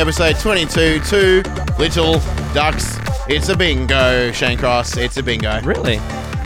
Episode 0.03 0.37
22 0.37 0.99
Two 1.05 1.41
Little 1.79 2.19
Ducks. 2.53 2.97
It's 3.29 3.47
a 3.47 3.55
bingo, 3.55 4.33
Shane 4.33 4.57
Cross. 4.57 4.97
It's 4.97 5.15
a 5.15 5.23
bingo. 5.23 5.61
Really? 5.61 5.95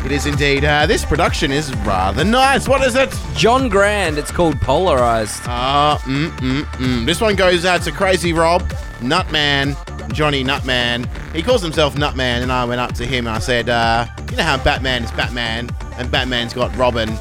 It 0.05 0.11
is 0.11 0.27
indeed. 0.27 0.63
Uh, 0.63 0.85
this 0.85 1.03
production 1.03 1.51
is 1.51 1.73
rather 1.77 2.23
nice. 2.23 2.67
What 2.67 2.83
is 2.83 2.93
it? 2.93 3.11
John 3.33 3.67
Grand. 3.67 4.19
It's 4.19 4.29
called 4.29 4.61
Polarized. 4.61 5.41
Uh, 5.47 5.97
mm, 6.03 6.29
mm, 6.37 6.61
mm. 6.65 7.05
This 7.07 7.19
one 7.19 7.35
goes 7.35 7.65
out 7.65 7.81
to 7.81 7.91
Crazy 7.91 8.31
Rob, 8.31 8.61
Nutman, 8.99 9.73
Johnny 10.13 10.43
Nutman. 10.43 11.07
He 11.33 11.41
calls 11.41 11.63
himself 11.63 11.95
Nutman, 11.95 12.43
and 12.43 12.51
I 12.51 12.63
went 12.63 12.79
up 12.79 12.93
to 12.93 13.07
him 13.07 13.25
and 13.25 13.35
I 13.35 13.39
said, 13.39 13.69
uh, 13.69 14.05
You 14.29 14.37
know 14.37 14.43
how 14.43 14.63
Batman 14.63 15.03
is 15.03 15.11
Batman, 15.13 15.67
and 15.97 16.11
Batman's 16.11 16.53
got 16.53 16.75
Robin. 16.77 17.11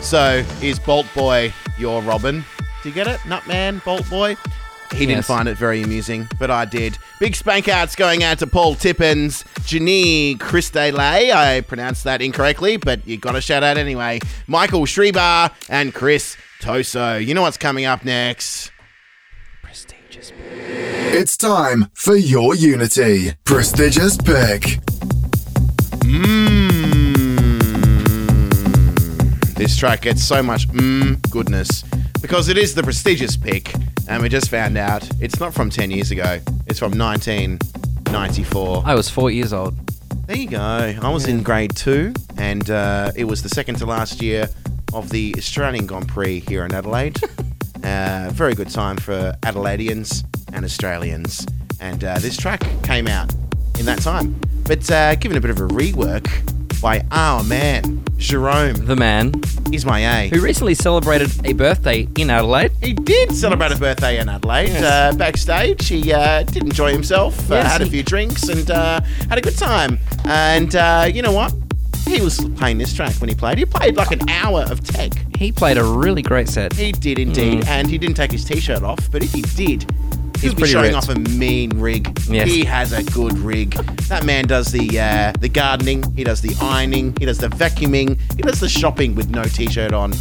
So 0.00 0.44
is 0.62 0.78
Bolt 0.78 1.06
Boy 1.12 1.52
your 1.76 2.02
Robin? 2.02 2.44
Do 2.84 2.88
you 2.88 2.94
get 2.94 3.08
it? 3.08 3.18
Nutman, 3.20 3.84
Bolt 3.84 4.08
Boy? 4.08 4.36
He 4.94 5.06
didn't 5.06 5.24
find 5.24 5.48
it 5.48 5.56
very 5.56 5.82
amusing, 5.82 6.28
but 6.38 6.50
I 6.50 6.64
did. 6.64 6.96
Big 7.18 7.34
spank 7.34 7.68
outs 7.68 7.96
going 7.96 8.22
out 8.22 8.38
to 8.38 8.46
Paul 8.46 8.74
Tippins, 8.74 9.42
Janine 9.60 10.38
Christele. 10.38 10.98
I 10.98 11.60
pronounced 11.62 12.04
that 12.04 12.22
incorrectly, 12.22 12.76
but 12.76 13.06
you 13.06 13.16
got 13.16 13.34
a 13.34 13.40
shout 13.40 13.62
out 13.62 13.78
anyway. 13.78 14.20
Michael 14.46 14.86
Schreiber 14.86 15.50
and 15.68 15.92
Chris 15.92 16.36
Toso. 16.60 17.24
You 17.24 17.34
know 17.34 17.42
what's 17.42 17.56
coming 17.56 17.84
up 17.84 18.04
next? 18.04 18.70
Prestigious. 19.62 20.32
It's 20.44 21.36
time 21.36 21.90
for 21.94 22.14
your 22.14 22.54
Unity. 22.54 23.32
Prestigious 23.44 24.16
pick. 24.18 24.78
Mmm. 26.04 26.71
This 29.62 29.76
track 29.76 30.00
gets 30.00 30.24
so 30.24 30.42
much 30.42 30.66
mmm 30.70 31.30
goodness 31.30 31.84
because 32.20 32.48
it 32.48 32.58
is 32.58 32.74
the 32.74 32.82
prestigious 32.82 33.36
pick, 33.36 33.72
and 34.08 34.20
we 34.20 34.28
just 34.28 34.50
found 34.50 34.76
out 34.76 35.08
it's 35.20 35.38
not 35.38 35.54
from 35.54 35.70
10 35.70 35.92
years 35.92 36.10
ago, 36.10 36.40
it's 36.66 36.80
from 36.80 36.98
1994. 36.98 38.82
I 38.84 38.96
was 38.96 39.08
four 39.08 39.30
years 39.30 39.52
old. 39.52 39.76
There 40.26 40.36
you 40.36 40.48
go. 40.48 40.58
I 40.58 41.08
was 41.10 41.28
in 41.28 41.44
grade 41.44 41.76
two, 41.76 42.12
and 42.36 42.68
uh, 42.70 43.12
it 43.14 43.22
was 43.22 43.44
the 43.44 43.48
second 43.50 43.76
to 43.76 43.86
last 43.86 44.20
year 44.20 44.48
of 44.92 45.10
the 45.10 45.32
Australian 45.38 45.86
Grand 45.86 46.08
Prix 46.08 46.40
here 46.40 46.64
in 46.64 46.74
Adelaide. 46.74 47.20
uh, 47.84 48.30
very 48.32 48.56
good 48.56 48.68
time 48.68 48.96
for 48.96 49.32
Adelaideans 49.42 50.24
and 50.52 50.64
Australians. 50.64 51.46
And 51.78 52.02
uh, 52.02 52.18
this 52.18 52.36
track 52.36 52.64
came 52.82 53.06
out 53.06 53.32
in 53.78 53.86
that 53.86 54.00
time. 54.00 54.34
But 54.64 54.90
uh, 54.90 55.14
given 55.14 55.36
a 55.36 55.40
bit 55.40 55.50
of 55.52 55.60
a 55.60 55.68
rework 55.68 56.26
by 56.82 57.00
our 57.12 57.44
man, 57.44 58.04
Jerome, 58.18 58.74
The 58.74 58.96
man 58.96 59.32
is 59.72 59.86
my 59.86 60.00
A. 60.24 60.28
who 60.28 60.40
recently 60.40 60.74
celebrated 60.74 61.30
a 61.46 61.52
birthday 61.52 62.08
in 62.18 62.28
Adelaide. 62.28 62.72
He 62.82 62.92
did 62.92 63.32
celebrate 63.32 63.70
a 63.72 63.76
birthday 63.78 64.18
in 64.18 64.28
Adelaide. 64.28 64.68
Yes. 64.68 64.82
Uh, 65.14 65.16
backstage, 65.16 65.86
he 65.88 66.12
uh, 66.12 66.42
did 66.42 66.64
enjoy 66.64 66.92
himself, 66.92 67.50
uh, 67.50 67.54
Yes, 67.54 67.72
had 67.72 67.82
a 67.82 67.86
few 67.86 68.02
drinks, 68.02 68.48
and 68.48 68.68
uh, 68.70 69.00
had 69.28 69.38
a 69.38 69.40
good 69.40 69.56
time. 69.56 69.98
And 70.24 70.74
uh, 70.74 71.08
you 71.12 71.22
know 71.22 71.32
what? 71.32 71.54
He 72.04 72.20
was 72.20 72.40
playing 72.56 72.78
this 72.78 72.92
track 72.92 73.14
when 73.14 73.28
he 73.28 73.34
played. 73.36 73.58
He 73.58 73.64
played 73.64 73.94
like 73.96 74.10
an 74.10 74.28
hour 74.28 74.62
of 74.68 74.82
tech. 74.82 75.12
He 75.36 75.52
played 75.52 75.78
a 75.78 75.84
really 75.84 76.22
great 76.22 76.48
set. 76.48 76.72
He 76.72 76.90
did 76.90 77.18
indeed, 77.20 77.64
and 77.68 77.88
he 77.88 77.96
didn't 77.96 78.16
take 78.16 78.32
his 78.32 78.44
t-shirt 78.44 78.82
off. 78.82 79.08
But 79.12 79.22
if 79.22 79.32
he 79.32 79.42
did, 79.42 79.86
He's 80.42 80.50
he'd 80.50 80.56
be 80.56 80.60
pretty 80.62 80.72
showing 80.72 80.92
ripped. 80.92 81.08
off 81.08 81.16
a 81.16 81.18
mean 81.18 81.70
rig. 81.78 82.18
Yes. 82.28 82.48
He 82.48 82.64
has 82.64 82.92
a 82.92 83.02
good 83.04 83.38
rig. 83.38 83.70
That 84.08 84.24
man 84.24 84.46
does 84.46 84.72
the 84.72 84.98
uh, 84.98 85.32
the 85.38 85.48
gardening. 85.48 86.02
He 86.16 86.24
does 86.24 86.40
the 86.42 86.54
ironing. 86.60 87.14
He 87.18 87.26
does 87.26 87.38
the 87.38 87.46
vacuuming. 87.48 88.18
He 88.36 88.42
does 88.42 88.58
the 88.58 88.68
shopping 88.68 89.14
with 89.14 89.30
no 89.30 89.44
t-shirt 89.44 89.92
on 89.92 90.12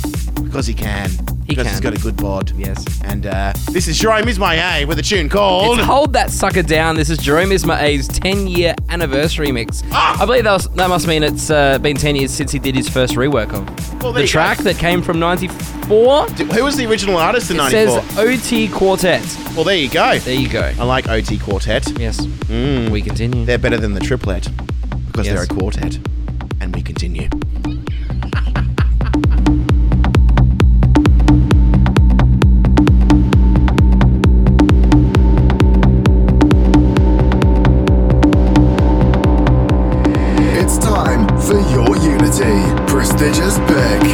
because 0.43 0.67
he 0.67 0.73
can. 0.75 1.09
Because 1.55 1.67
he's 1.71 1.79
got 1.79 1.93
a 1.95 1.99
good 2.01 2.17
bod. 2.17 2.51
Yes. 2.57 2.83
And 3.03 3.25
uh, 3.25 3.53
this 3.71 3.87
is 3.87 3.97
Jerome 3.99 4.23
Isma-Ae 4.25 4.85
with 4.85 4.99
a 4.99 5.01
tune 5.01 5.29
called. 5.29 5.77
It's 5.79 5.87
Hold 5.87 6.13
That 6.13 6.29
Sucker 6.31 6.63
Down. 6.63 6.95
This 6.95 7.09
is 7.09 7.17
Jerome 7.17 7.49
Isma-Ae's 7.49 8.07
10 8.07 8.47
year 8.47 8.73
anniversary 8.89 9.51
mix. 9.51 9.83
Ah! 9.91 10.21
I 10.21 10.25
believe 10.25 10.43
that, 10.45 10.53
was, 10.53 10.67
that 10.69 10.87
must 10.89 11.07
mean 11.07 11.23
it's 11.23 11.49
uh, 11.49 11.77
been 11.79 11.97
10 11.97 12.15
years 12.15 12.31
since 12.31 12.51
he 12.51 12.59
did 12.59 12.75
his 12.75 12.87
first 12.89 13.15
rework 13.15 13.53
of 13.53 14.01
Well, 14.03 14.13
the 14.13 14.25
track 14.25 14.57
go. 14.59 14.63
that 14.65 14.77
came 14.77 15.01
from 15.01 15.19
94. 15.19 16.25
Who 16.27 16.63
was 16.63 16.77
the 16.77 16.85
original 16.85 17.17
artist 17.17 17.51
in 17.51 17.57
94? 17.57 17.81
It 17.81 17.85
94? 17.85 18.01
says 18.25 18.49
OT 18.49 18.67
Quartet. 18.69 19.37
well, 19.55 19.63
there 19.63 19.75
you 19.77 19.89
go. 19.89 20.17
There 20.19 20.33
you 20.35 20.49
go. 20.49 20.61
I 20.79 20.83
like 20.83 21.07
OT 21.09 21.37
Quartet. 21.37 21.99
Yes. 21.99 22.19
Mm. 22.25 22.89
We 22.89 23.01
continue. 23.01 23.45
They're 23.45 23.57
better 23.57 23.77
than 23.77 23.93
the 23.93 23.99
triplet 23.99 24.49
because 25.07 25.25
Yes. 25.27 25.35
they're 25.35 25.43
a 25.43 25.59
quartet. 25.59 25.99
And 26.61 26.75
we 26.75 26.81
continue. 26.81 27.27
Prestigious 43.21 43.37
just 43.37 43.67
prestigious 43.67 44.10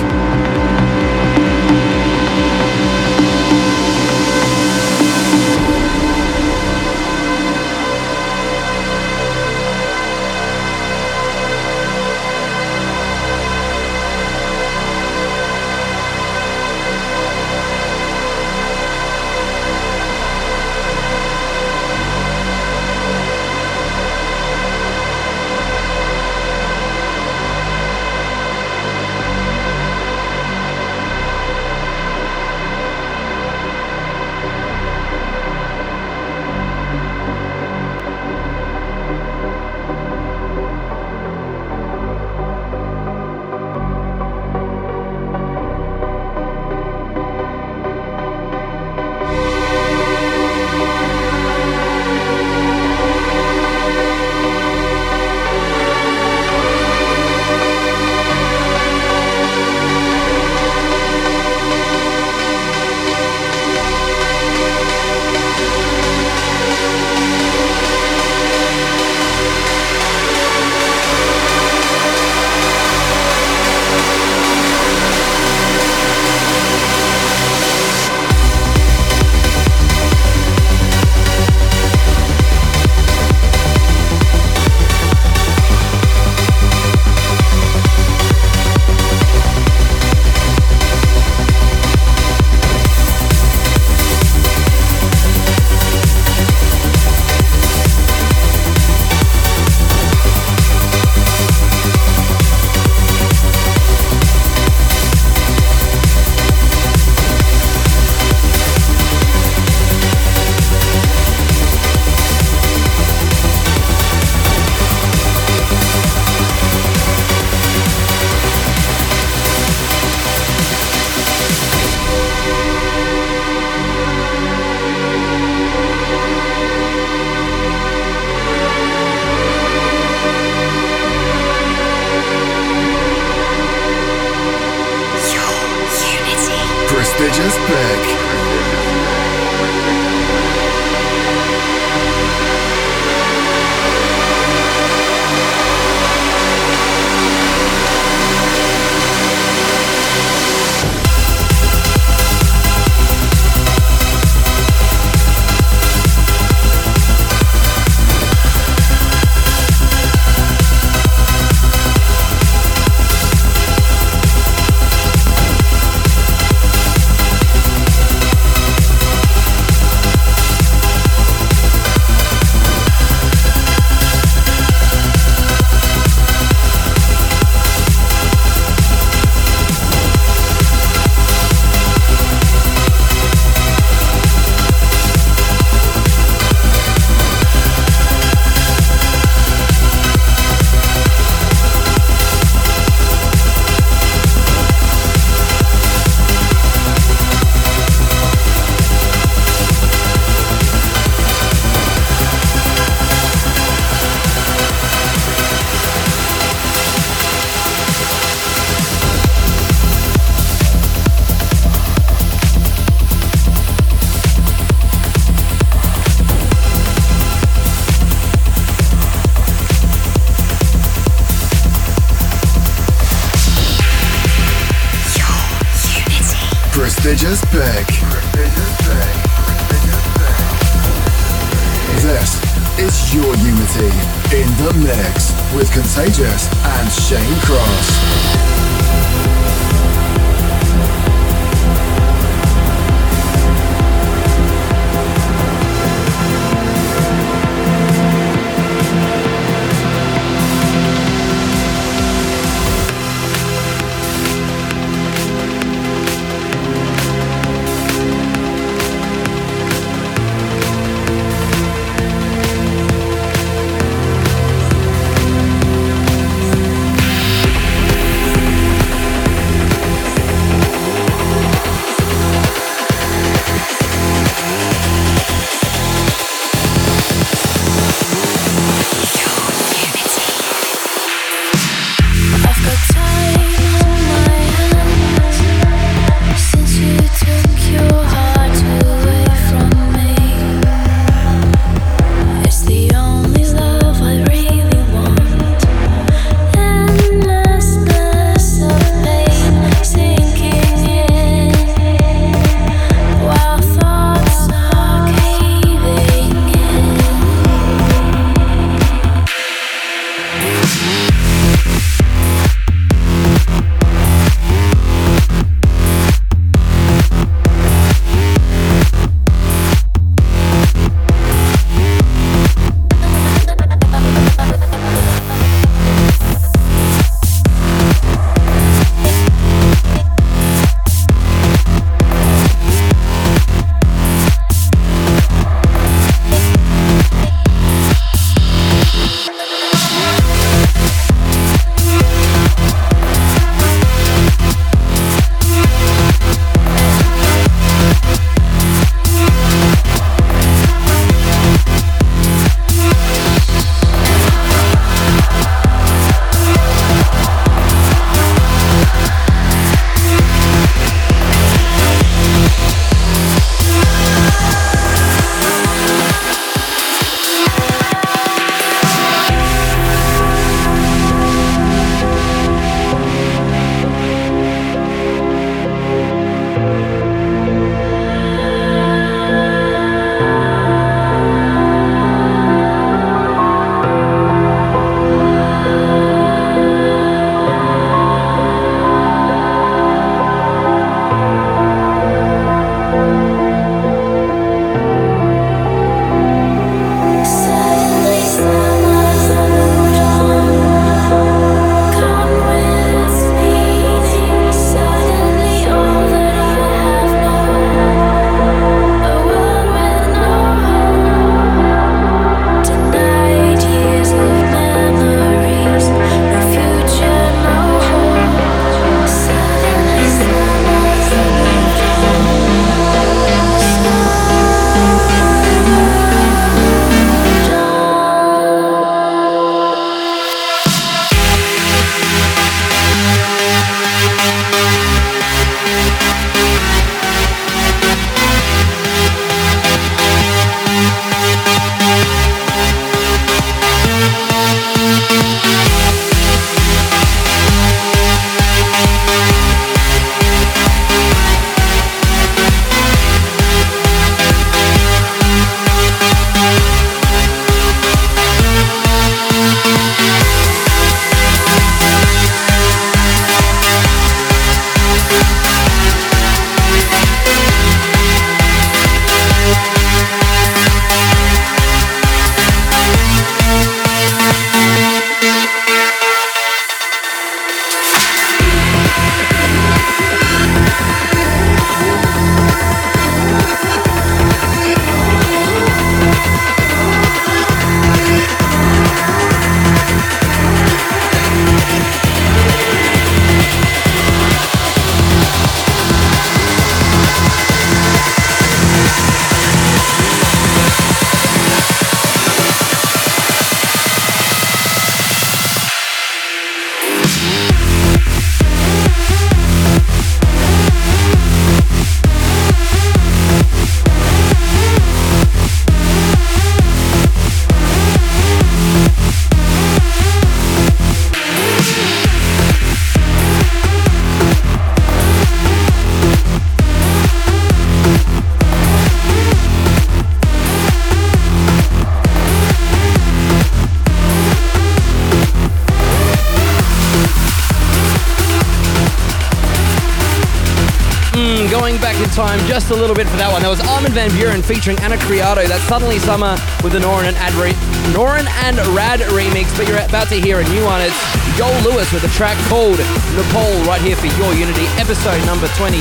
time 542.37 542.47
just 542.47 542.71
a 542.71 542.75
little 542.75 542.95
bit 542.95 543.07
for 543.07 543.17
that 543.17 543.31
one. 543.31 543.41
That 543.41 543.49
was 543.49 543.61
Armin 543.67 543.91
Van 543.91 544.09
Buuren 544.11 544.43
featuring 544.43 544.77
Ana 544.81 544.97
Criado. 544.97 545.45
That's 545.47 545.63
Suddenly 545.63 545.99
Summer 545.99 546.37
with 546.63 546.73
the 546.73 546.79
Norin 546.79 547.13
and, 547.13 547.33
re- 547.35 547.57
Norin 547.93 548.27
and 548.45 548.57
Rad 548.75 548.99
remix. 549.13 549.55
But 549.57 549.67
you're 549.67 549.79
about 549.79 550.09
to 550.09 550.19
hear 550.19 550.39
a 550.39 550.47
new 550.49 550.63
one. 550.65 550.81
It's 550.81 550.97
Yoel 551.37 551.53
Lewis 551.63 551.91
with 551.93 552.03
a 552.03 552.11
track 552.13 552.37
called 552.49 552.79
Nepal 553.15 553.51
right 553.65 553.81
here 553.81 553.95
for 553.95 554.07
Your 554.19 554.33
Unity, 554.33 554.65
episode 554.77 555.19
number 555.25 555.47
22 555.55 555.77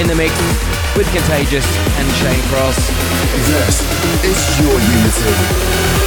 in 0.00 0.06
the 0.06 0.16
mix 0.16 0.34
with 0.96 1.08
Contagious 1.12 1.66
and 1.98 2.06
Shane 2.20 2.42
Cross. 2.50 2.78
This 3.48 3.80
is 4.26 4.38
Your 4.60 4.76
Unity. 4.76 6.01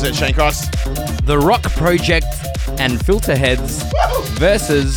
Is 0.00 0.06
it, 0.06 0.14
Shane 0.14 0.32
Cross? 0.32 0.66
The 1.26 1.38
Roc 1.38 1.62
Project 1.62 2.24
and 2.78 2.98
Filterheadz 2.98 3.82
versus 4.38 4.96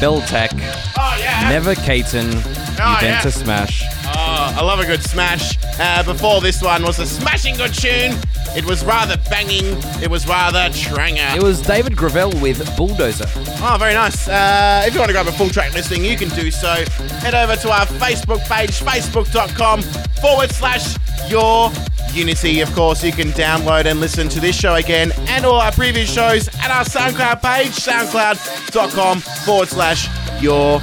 Beltek. 0.00 0.52
Oh 0.96 1.16
yeah. 1.20 1.50
Never 1.50 1.74
Kaiten. 1.74 2.40
Oh, 2.80 2.98
yeah. 3.02 3.20
Smash. 3.20 3.82
Oh, 4.06 4.54
I 4.56 4.62
love 4.62 4.80
a 4.80 4.86
good 4.86 5.02
smash. 5.02 5.58
Uh, 5.78 6.02
before 6.04 6.40
this 6.40 6.62
one 6.62 6.82
was 6.82 6.98
a 6.98 7.04
smashing 7.04 7.56
good 7.56 7.74
tune. 7.74 8.16
It 8.56 8.64
was 8.64 8.82
rather 8.86 9.18
banging. 9.28 9.76
It 10.02 10.10
was 10.10 10.26
rather 10.26 10.70
tranger. 10.70 11.28
It 11.36 11.42
was 11.42 11.60
David 11.60 11.94
Gravell 11.94 12.32
with 12.40 12.74
Bulldozer. 12.74 13.26
Oh, 13.60 13.76
very 13.78 13.92
nice. 13.92 14.28
Uh, 14.28 14.84
if 14.86 14.94
you 14.94 15.00
want 15.00 15.10
to 15.10 15.14
grab 15.14 15.26
a 15.26 15.32
full 15.32 15.50
track 15.50 15.74
listing, 15.74 16.02
you 16.02 16.16
can 16.16 16.30
do 16.30 16.50
so. 16.50 16.72
Head 17.20 17.34
over 17.34 17.54
to 17.56 17.70
our 17.70 17.84
Facebook 17.84 18.40
page, 18.48 18.80
facebook.com 18.80 19.82
forward 20.22 20.50
slash 20.52 20.96
your 21.30 21.70
Unity. 22.12 22.60
Of 22.60 22.72
course, 22.74 23.02
you 23.02 23.12
can 23.12 23.28
download 23.28 23.86
and 23.86 24.00
listen 24.00 24.28
to 24.30 24.40
this 24.40 24.56
show 24.56 24.74
again 24.74 25.12
and 25.28 25.44
all 25.44 25.60
our 25.60 25.72
previous 25.72 26.12
shows 26.12 26.48
at 26.60 26.70
our 26.70 26.84
SoundCloud 26.84 27.42
page, 27.42 27.72
soundcloud.com 27.72 29.20
forward 29.20 29.68
slash 29.68 30.08
your 30.42 30.80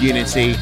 Unity. 0.00 0.54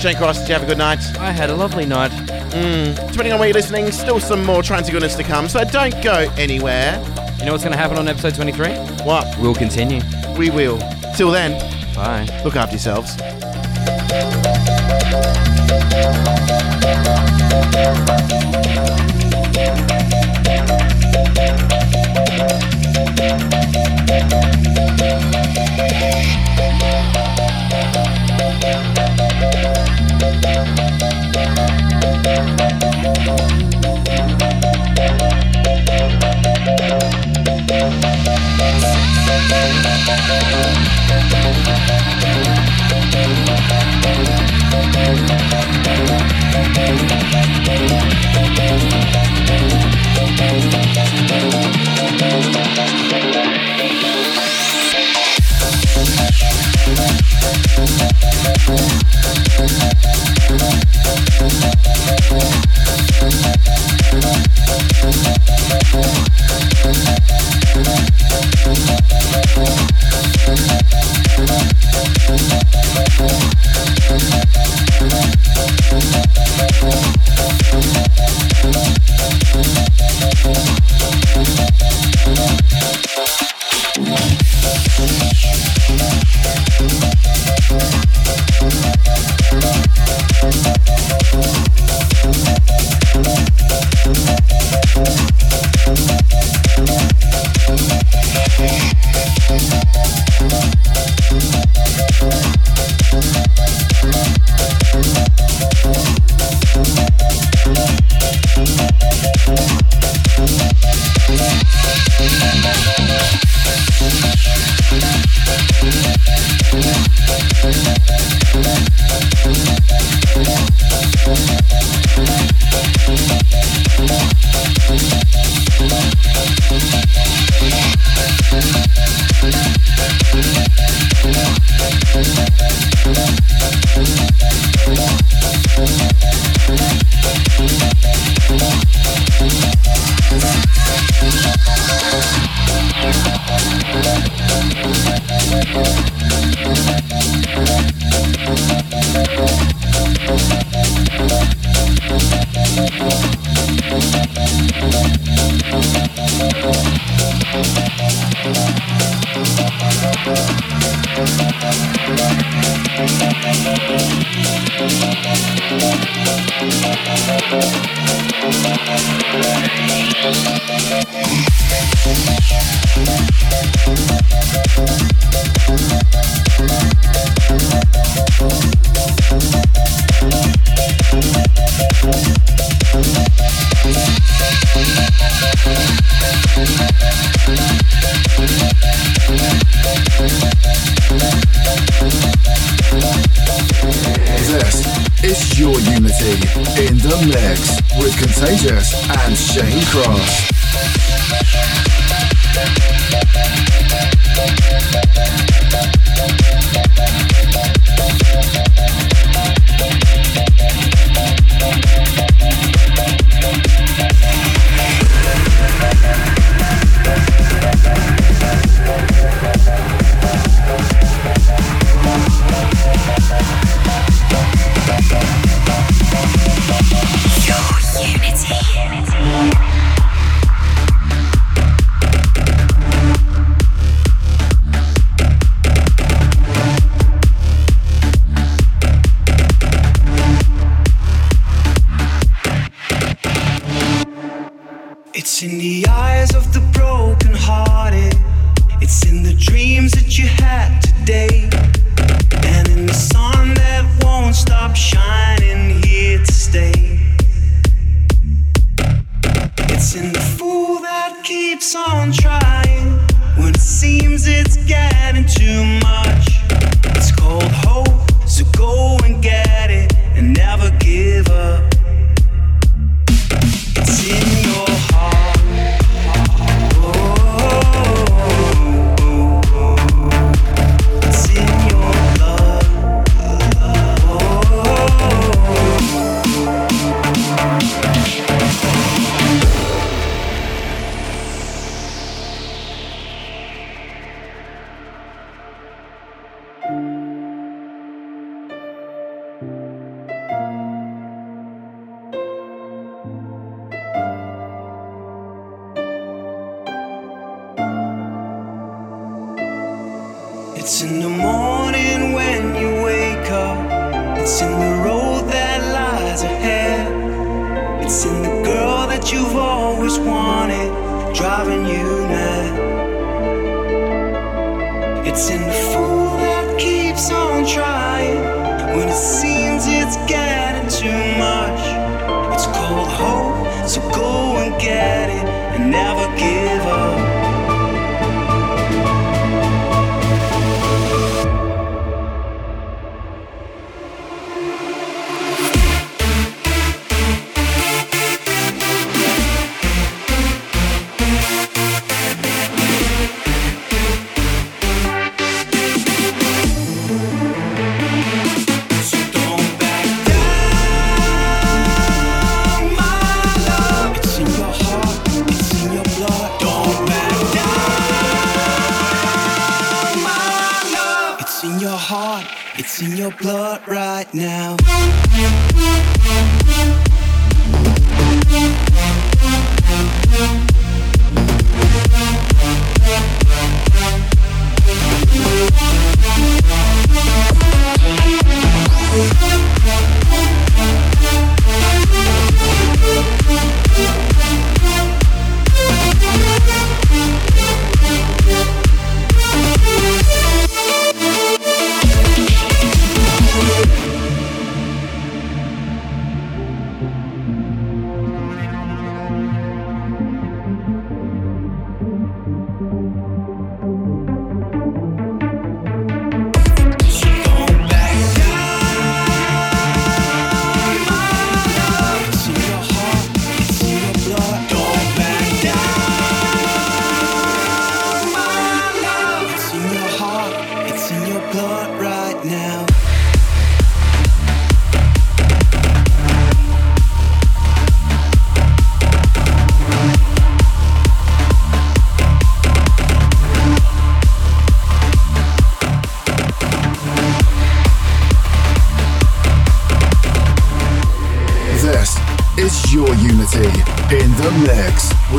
Shane 0.00 0.16
Cross, 0.16 0.40
did 0.40 0.48
you 0.48 0.54
have 0.54 0.62
a 0.62 0.66
good 0.66 0.78
night? 0.78 0.98
I 1.18 1.30
had 1.32 1.50
a 1.50 1.54
lovely 1.54 1.86
night. 1.86 2.10
Hmm, 2.10 2.94
depending 3.10 3.32
on 3.32 3.38
where 3.38 3.48
you're 3.48 3.54
listening, 3.54 3.90
still 3.92 4.20
some 4.20 4.44
more 4.44 4.62
Trancy 4.62 4.92
goodness 4.92 5.14
to 5.16 5.22
come, 5.22 5.48
so 5.48 5.64
don't 5.64 6.02
go 6.02 6.30
anywhere. 6.36 7.02
You 7.38 7.44
know 7.46 7.52
what's 7.52 7.64
going 7.64 7.72
to 7.72 7.78
happen 7.78 7.98
on 7.98 8.08
episode 8.08 8.34
23? 8.34 8.74
What? 9.04 9.26
We'll 9.38 9.54
continue. 9.54 10.00
We 10.38 10.50
will. 10.50 10.78
Till 11.16 11.30
then, 11.30 11.52
Bye. 11.94 12.26
look 12.44 12.56
after 12.56 12.74
yourselves. 12.76 13.16
Thank 17.76 19.10
Thank 19.66 19.90
you. 19.90 19.95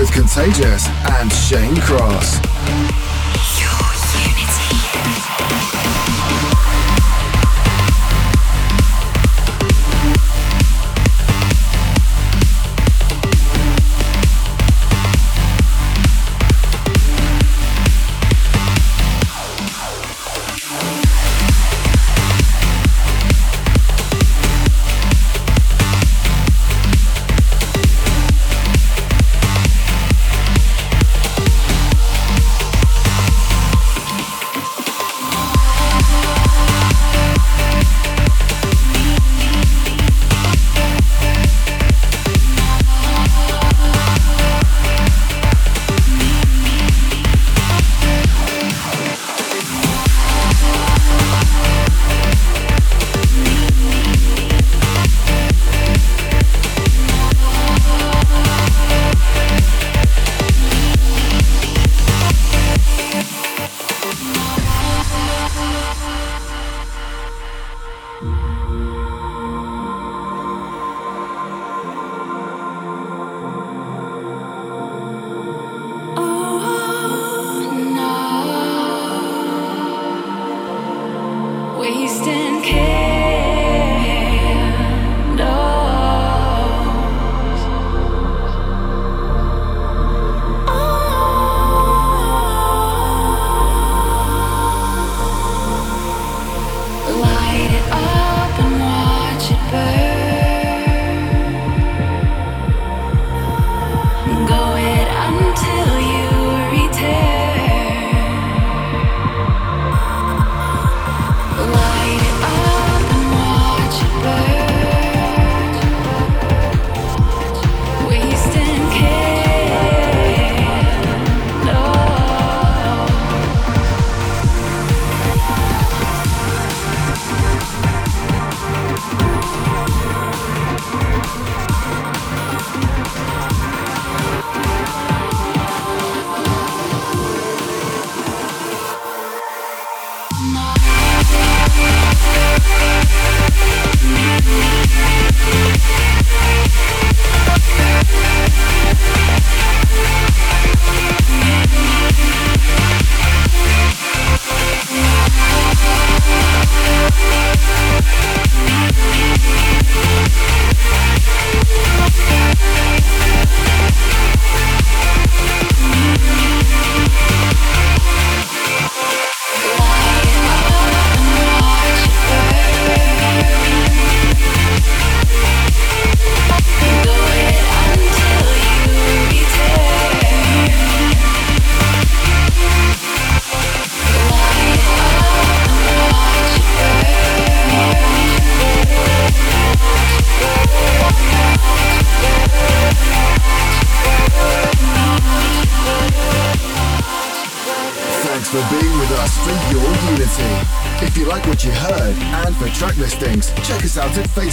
With 0.08 0.14
Contagious 0.14 0.88
and 1.20 1.32
Shane 1.32 1.76
Cross. 1.78 2.40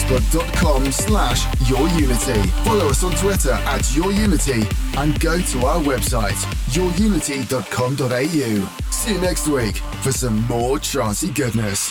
facebook.com 0.04 0.92
slash 0.92 1.44
yourunity. 1.68 2.46
Follow 2.64 2.88
us 2.88 3.02
on 3.04 3.12
Twitter 3.12 3.52
at 3.52 3.80
yourunity 3.82 4.64
and 4.98 5.18
go 5.20 5.40
to 5.40 5.66
our 5.66 5.80
website, 5.80 6.36
yourunity.com.au. 6.72 8.90
See 8.90 9.12
you 9.14 9.20
next 9.20 9.48
week 9.48 9.76
for 10.02 10.12
some 10.12 10.42
more 10.46 10.78
trancey 10.78 11.34
goodness. 11.34 11.83